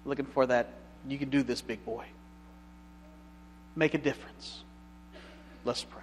looking 0.05 0.27
for 0.27 0.45
that, 0.45 0.69
you 1.07 1.17
can 1.17 1.31
do 1.31 1.41
this, 1.41 1.61
big 1.61 1.83
boy. 1.83 2.05
Make 3.75 3.95
a 3.95 3.97
difference. 3.97 4.61
Let's 5.65 5.83
pray. 5.83 6.00